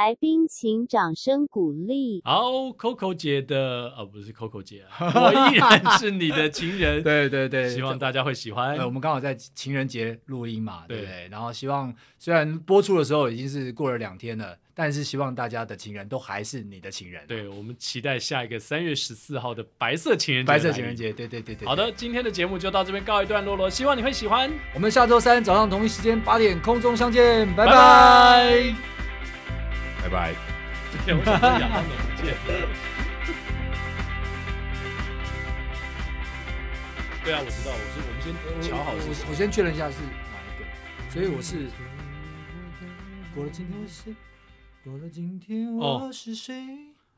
[0.00, 2.22] 来宾请掌声鼓励。
[2.24, 7.02] 好，Coco 姐的，哦，不是 Coco 姐， 我依然是你的情人。
[7.02, 8.78] 对 对对， 希望大家会喜欢。
[8.78, 11.28] 呃，我们刚好在情人节录音嘛，对不对？
[11.30, 14.56] 然后希望虽然播出的时候已经是过了两天了。
[14.72, 17.22] 但是希望大家的情人都还是你的情人。
[17.26, 20.48] 对，我们期待下一个三月十四号的白色情人节。
[20.48, 21.68] 白色情人节，对对对对。
[21.68, 24.50] 好的，今天的节目就到这边告一段落了，希望你会喜欢。
[24.72, 28.99] 我们下周三早上同一时间八点空中相见，拜拜，拜拜。
[30.02, 31.24] 我们
[31.60, 31.90] 亚当不
[32.22, 32.34] 见。
[37.22, 38.32] 对啊，我知道，我是我们先
[38.62, 38.96] 瞧好，我
[39.30, 40.64] 我先确认一下是哪一个，
[41.10, 41.68] 所以我是
[43.34, 44.14] 过了今天我是。
[44.82, 46.54] 过了今天我是谁？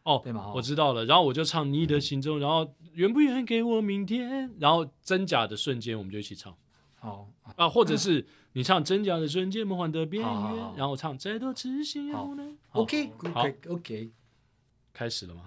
[0.03, 0.53] 哦，对吗？
[0.53, 1.05] 我知道了。
[1.05, 4.51] 然后我就唱你的心中，然后愿不愿给我明天？
[4.59, 6.53] 然后真假的瞬间，我们就一起唱。
[7.03, 12.57] 好啊，或者是你唱真假的瞬间，梦幻的边缘，然后唱再多痴心也不能。
[12.71, 14.13] OK，OK，OK，
[14.93, 15.41] 开始了吗？